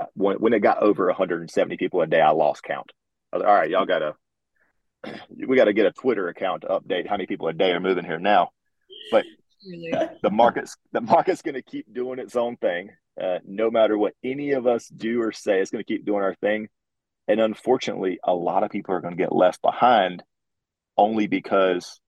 uh, 0.00 0.06
when, 0.14 0.36
when 0.36 0.52
it 0.54 0.60
got 0.60 0.82
over 0.82 1.06
170 1.06 1.76
people 1.76 2.00
a 2.00 2.06
day, 2.06 2.20
I 2.20 2.30
lost 2.30 2.62
count. 2.62 2.90
I 3.32 3.36
was, 3.36 3.46
All 3.46 3.54
right, 3.54 3.70
y'all 3.70 3.86
got 3.86 3.98
to 4.00 4.14
we 5.36 5.56
got 5.56 5.64
to 5.64 5.72
get 5.72 5.86
a 5.86 5.92
Twitter 5.92 6.28
account 6.28 6.62
to 6.62 6.68
update 6.68 7.06
how 7.06 7.14
many 7.14 7.26
people 7.26 7.48
a 7.48 7.52
day 7.52 7.70
are 7.70 7.80
moving 7.80 8.04
here 8.04 8.18
now. 8.18 8.50
But 9.10 9.24
really? 9.66 9.92
the 10.22 10.30
market's 10.30 10.76
the 10.92 11.00
market's 11.00 11.42
going 11.42 11.54
to 11.54 11.62
keep 11.62 11.92
doing 11.92 12.18
its 12.18 12.36
own 12.36 12.56
thing. 12.56 12.90
Uh, 13.20 13.38
no 13.44 13.70
matter 13.70 13.98
what 13.98 14.14
any 14.22 14.52
of 14.52 14.66
us 14.66 14.88
do 14.88 15.20
or 15.22 15.32
say, 15.32 15.60
it's 15.60 15.70
going 15.70 15.82
to 15.82 15.92
keep 15.92 16.04
doing 16.04 16.22
our 16.22 16.34
thing. 16.34 16.68
And 17.26 17.40
unfortunately, 17.40 18.20
a 18.24 18.34
lot 18.34 18.62
of 18.62 18.70
people 18.70 18.94
are 18.94 19.00
going 19.00 19.16
to 19.16 19.22
get 19.22 19.34
left 19.34 19.60
behind 19.60 20.22
only 20.96 21.26
because 21.26 22.00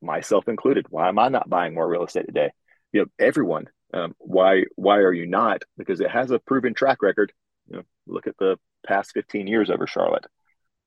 myself 0.00 0.48
included. 0.48 0.86
Why 0.90 1.08
am 1.08 1.18
I 1.18 1.28
not 1.28 1.48
buying 1.48 1.74
more 1.74 1.88
real 1.88 2.04
estate 2.04 2.26
today? 2.26 2.50
You 2.92 3.02
know, 3.02 3.06
everyone. 3.18 3.68
Um, 3.92 4.14
why 4.18 4.64
why 4.76 4.98
are 4.98 5.12
you 5.12 5.26
not? 5.26 5.62
Because 5.76 6.00
it 6.00 6.10
has 6.10 6.30
a 6.30 6.38
proven 6.38 6.74
track 6.74 7.02
record. 7.02 7.32
You 7.68 7.78
know, 7.78 7.82
look 8.06 8.26
at 8.26 8.36
the 8.38 8.58
past 8.86 9.12
15 9.12 9.46
years 9.46 9.70
over 9.70 9.86
Charlotte. 9.86 10.26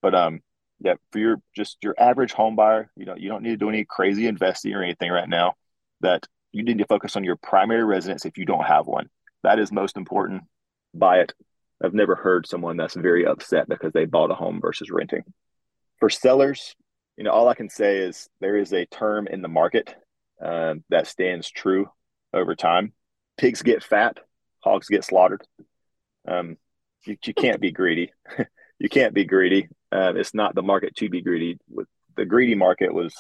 But 0.02 0.16
um, 0.16 0.42
yeah, 0.84 0.96
for 1.12 1.20
your 1.20 1.41
just 1.56 1.78
your 1.84 1.96
average 1.98 2.34
home 2.34 2.56
buyer, 2.56 2.91
you 2.96 3.06
know, 3.06 3.15
you 3.15 3.30
don't 3.30 3.44
need 3.44 3.52
to 3.52 3.58
do 3.58 3.70
any 3.70 3.86
crazy 3.86 4.28
investing 4.28 4.74
or 4.74 4.84
anything 4.84 5.12
right 5.12 5.30
now. 5.30 5.54
That 6.02 6.28
you 6.52 6.63
need 6.63 6.80
to 6.80 6.88
focus 6.88 7.15
on 7.15 7.24
your 7.24 7.36
primary 7.36 7.84
residence 7.84 8.26
if 8.26 8.38
you 8.38 8.46
don't 8.46 8.65
have 8.65 8.88
one. 8.88 9.10
That 9.44 9.60
is 9.60 9.72
most 9.72 9.96
important. 9.96 10.44
Buy 10.94 11.20
it. 11.20 11.34
I've 11.84 11.94
never 11.94 12.15
heard 12.15 12.48
someone 12.48 12.78
that's 12.78 12.96
very 12.96 13.26
upset 13.26 13.70
because 13.70 13.94
they 13.94 14.06
bought 14.06 14.32
a 14.32 14.36
home 14.36 14.60
versus 14.62 14.91
renting. 14.91 15.24
For 16.00 16.10
sellers, 16.10 16.76
you 17.17 17.24
know, 17.24 17.32
all 17.32 17.48
I 17.48 17.56
can 17.56 17.70
say 17.70 18.00
is 18.00 18.28
there 18.39 18.58
is 18.58 18.74
a 18.74 18.86
term 18.88 19.28
in 19.28 19.41
the 19.41 19.48
market 19.48 19.96
uh, 20.44 20.76
that 20.89 21.08
stands 21.08 21.50
true 21.50 21.89
over 22.34 22.56
time. 22.56 22.94
Pigs 23.38 23.62
get 23.62 23.84
fat, 23.84 24.17
hogs 24.60 24.88
get 24.88 25.04
slaughtered. 25.04 25.44
Um, 26.28 26.58
you, 27.06 27.17
you 27.24 27.34
can't 27.34 27.62
be 27.62 27.72
greedy. 27.72 28.12
you 28.80 28.89
can't 28.89 29.13
be 29.13 29.26
greedy. 29.26 29.70
Uh, 29.92 30.14
it's 30.16 30.34
not 30.34 30.56
the 30.56 30.62
market 30.62 30.96
to 30.96 31.10
be 31.10 31.22
greedy. 31.22 31.58
With 31.70 31.88
the 32.16 32.26
greedy 32.26 32.56
market 32.56 32.94
was, 32.94 33.14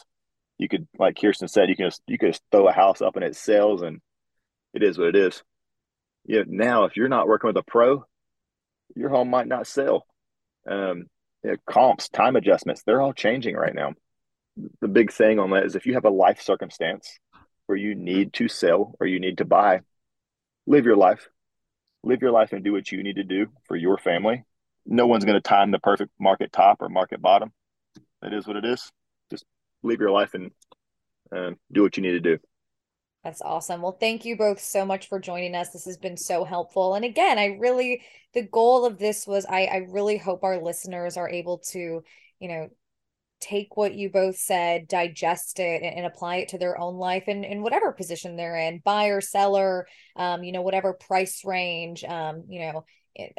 you 0.57 0.69
could, 0.69 0.87
like 0.97 1.19
Kirsten 1.19 1.47
said, 1.47 1.69
you 1.69 1.75
can 1.75 1.87
just, 1.87 2.01
you 2.07 2.17
could 2.17 2.29
just 2.29 2.43
throw 2.51 2.67
a 2.67 2.71
house 2.71 3.01
up 3.01 3.15
and 3.15 3.25
it 3.25 3.35
sells, 3.35 3.81
and 3.81 3.99
it 4.73 4.83
is 4.83 4.97
what 4.97 5.09
it 5.09 5.15
is. 5.15 5.43
You 6.25 6.39
know, 6.39 6.45
now 6.47 6.83
if 6.85 6.95
you're 6.95 7.09
not 7.09 7.27
working 7.27 7.47
with 7.47 7.57
a 7.57 7.63
pro, 7.63 8.05
your 8.95 9.09
home 9.09 9.29
might 9.29 9.47
not 9.47 9.67
sell. 9.67 10.05
Um, 10.69 11.07
you 11.43 11.51
know, 11.51 11.55
comps, 11.65 12.09
time 12.09 12.35
adjustments, 12.35 12.83
they're 12.85 13.01
all 13.01 13.13
changing 13.13 13.55
right 13.55 13.73
now. 13.73 13.93
The 14.81 14.87
big 14.87 15.11
thing 15.11 15.39
on 15.39 15.49
that 15.51 15.65
is 15.65 15.75
if 15.75 15.85
you 15.85 15.95
have 15.95 16.05
a 16.05 16.09
life 16.09 16.41
circumstance 16.41 17.17
where 17.65 17.77
you 17.77 17.95
need 17.95 18.33
to 18.33 18.47
sell 18.47 18.95
or 18.99 19.07
you 19.07 19.19
need 19.19 19.39
to 19.39 19.45
buy, 19.45 19.81
live 20.67 20.85
your 20.85 20.97
life. 20.97 21.27
Live 22.03 22.21
your 22.21 22.31
life 22.31 22.51
and 22.51 22.63
do 22.63 22.73
what 22.73 22.91
you 22.91 23.03
need 23.03 23.17
to 23.17 23.23
do 23.23 23.47
for 23.67 23.75
your 23.75 23.97
family. 23.97 24.43
No 24.85 25.07
one's 25.07 25.25
going 25.25 25.35
to 25.35 25.41
time 25.41 25.71
the 25.71 25.79
perfect 25.79 26.11
market 26.19 26.51
top 26.51 26.81
or 26.81 26.89
market 26.89 27.21
bottom. 27.21 27.51
It 28.23 28.33
is 28.33 28.47
what 28.47 28.55
it 28.55 28.65
is. 28.65 28.91
Just 29.29 29.45
live 29.83 29.99
your 29.99 30.11
life 30.11 30.33
and 30.33 30.51
uh, 31.35 31.51
do 31.71 31.83
what 31.83 31.97
you 31.97 32.03
need 32.03 32.11
to 32.11 32.19
do. 32.19 32.37
That's 33.23 33.41
awesome. 33.41 33.81
Well, 33.83 33.97
thank 33.99 34.25
you 34.25 34.35
both 34.35 34.59
so 34.59 34.83
much 34.83 35.07
for 35.07 35.19
joining 35.19 35.53
us. 35.53 35.69
This 35.69 35.85
has 35.85 35.97
been 35.97 36.17
so 36.17 36.43
helpful. 36.43 36.95
And 36.95 37.05
again, 37.05 37.37
I 37.37 37.57
really, 37.59 38.01
the 38.33 38.41
goal 38.41 38.85
of 38.85 38.97
this 38.97 39.27
was 39.27 39.45
I, 39.45 39.65
I 39.65 39.75
really 39.89 40.17
hope 40.17 40.43
our 40.43 40.59
listeners 40.59 41.17
are 41.17 41.29
able 41.29 41.59
to, 41.71 42.03
you 42.39 42.47
know, 42.47 42.69
take 43.39 43.77
what 43.77 43.93
you 43.93 44.09
both 44.09 44.37
said, 44.37 44.87
digest 44.87 45.59
it, 45.59 45.83
and, 45.83 45.97
and 45.97 46.05
apply 46.05 46.37
it 46.37 46.49
to 46.49 46.57
their 46.57 46.79
own 46.79 46.95
life 46.95 47.25
and 47.27 47.45
in 47.45 47.61
whatever 47.61 47.91
position 47.91 48.35
they're 48.35 48.57
in, 48.57 48.81
buyer, 48.83 49.21
seller, 49.21 49.87
um, 50.15 50.43
you 50.43 50.51
know, 50.51 50.61
whatever 50.61 50.93
price 50.93 51.43
range, 51.45 52.03
um, 52.03 52.45
you 52.47 52.59
know, 52.59 52.85
it, 53.15 53.33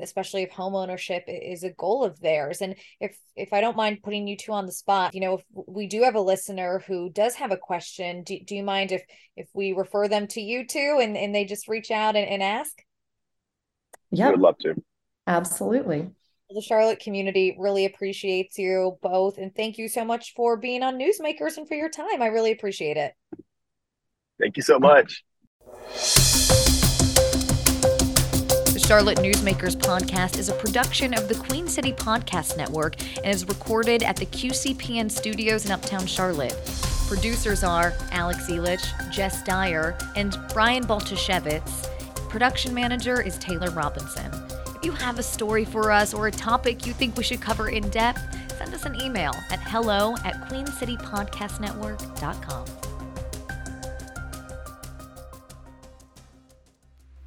especially 0.00 0.42
if 0.42 0.50
home 0.50 0.74
ownership 0.74 1.24
is 1.26 1.62
a 1.62 1.70
goal 1.70 2.04
of 2.04 2.20
theirs. 2.20 2.60
And 2.60 2.76
if 3.00 3.16
if 3.34 3.52
i 3.52 3.60
don't 3.60 3.76
mind 3.76 4.02
putting 4.02 4.26
you 4.26 4.36
two 4.36 4.52
on 4.52 4.66
the 4.66 4.72
spot 4.72 5.14
you 5.14 5.20
know 5.20 5.34
if 5.34 5.44
we 5.54 5.86
do 5.86 6.02
have 6.02 6.14
a 6.14 6.20
listener 6.20 6.82
who 6.86 7.08
does 7.10 7.34
have 7.34 7.50
a 7.50 7.56
question 7.56 8.22
do, 8.22 8.38
do 8.44 8.54
you 8.54 8.62
mind 8.62 8.92
if 8.92 9.02
if 9.36 9.48
we 9.54 9.72
refer 9.72 10.06
them 10.06 10.26
to 10.26 10.40
you 10.40 10.66
two 10.66 10.98
and 11.00 11.16
and 11.16 11.34
they 11.34 11.44
just 11.44 11.68
reach 11.68 11.90
out 11.90 12.16
and, 12.16 12.28
and 12.28 12.42
ask? 12.42 12.82
Yeah. 14.10 14.30
Would 14.30 14.40
love 14.40 14.58
to. 14.58 14.74
Absolutely. 15.26 16.10
The 16.50 16.60
charlotte 16.60 17.00
community 17.00 17.56
really 17.58 17.86
appreciates 17.86 18.58
you 18.58 18.98
both 19.02 19.38
and 19.38 19.54
thank 19.54 19.78
you 19.78 19.88
so 19.88 20.04
much 20.04 20.34
for 20.34 20.58
being 20.58 20.82
on 20.82 20.98
newsmakers 20.98 21.56
and 21.56 21.66
for 21.66 21.74
your 21.74 21.88
time. 21.88 22.20
I 22.20 22.26
really 22.26 22.52
appreciate 22.52 22.98
it. 22.98 23.14
Thank 24.38 24.56
you 24.56 24.62
so 24.62 24.78
much 24.78 25.22
Charlotte 28.86 29.18
Newsmakers 29.18 29.76
podcast 29.76 30.38
is 30.38 30.48
a 30.48 30.54
production 30.54 31.12
of 31.14 31.28
the 31.28 31.36
Queen 31.36 31.68
City 31.68 31.92
Podcast 31.92 32.56
Network 32.56 33.00
and 33.18 33.26
is 33.26 33.46
recorded 33.46 34.02
at 34.02 34.16
the 34.16 34.26
QCPN 34.26 35.08
studios 35.08 35.64
in 35.64 35.70
Uptown 35.70 36.04
Charlotte. 36.04 36.60
Producers 37.06 37.62
are 37.62 37.92
Alex 38.10 38.50
Elich, 38.50 38.82
Jess 39.12 39.44
Dyer, 39.44 39.96
and 40.16 40.36
Brian 40.52 40.82
Baltashevitz. 40.84 41.84
Production 42.28 42.74
manager 42.74 43.22
is 43.22 43.38
Taylor 43.38 43.70
Robinson. 43.70 44.28
If 44.76 44.84
you 44.84 44.90
have 44.92 45.20
a 45.20 45.22
story 45.22 45.64
for 45.64 45.92
us 45.92 46.12
or 46.12 46.26
a 46.26 46.32
topic 46.32 46.84
you 46.84 46.92
think 46.92 47.16
we 47.16 47.22
should 47.22 47.40
cover 47.40 47.68
in 47.68 47.88
depth, 47.90 48.20
send 48.58 48.74
us 48.74 48.84
an 48.84 49.00
email 49.00 49.32
at 49.50 49.60
hello 49.60 50.16
at 50.24 50.48
queencitypodcastnetwork.com. 50.48 52.91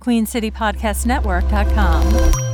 QueenCityPodcastNetwork.com. 0.05 2.44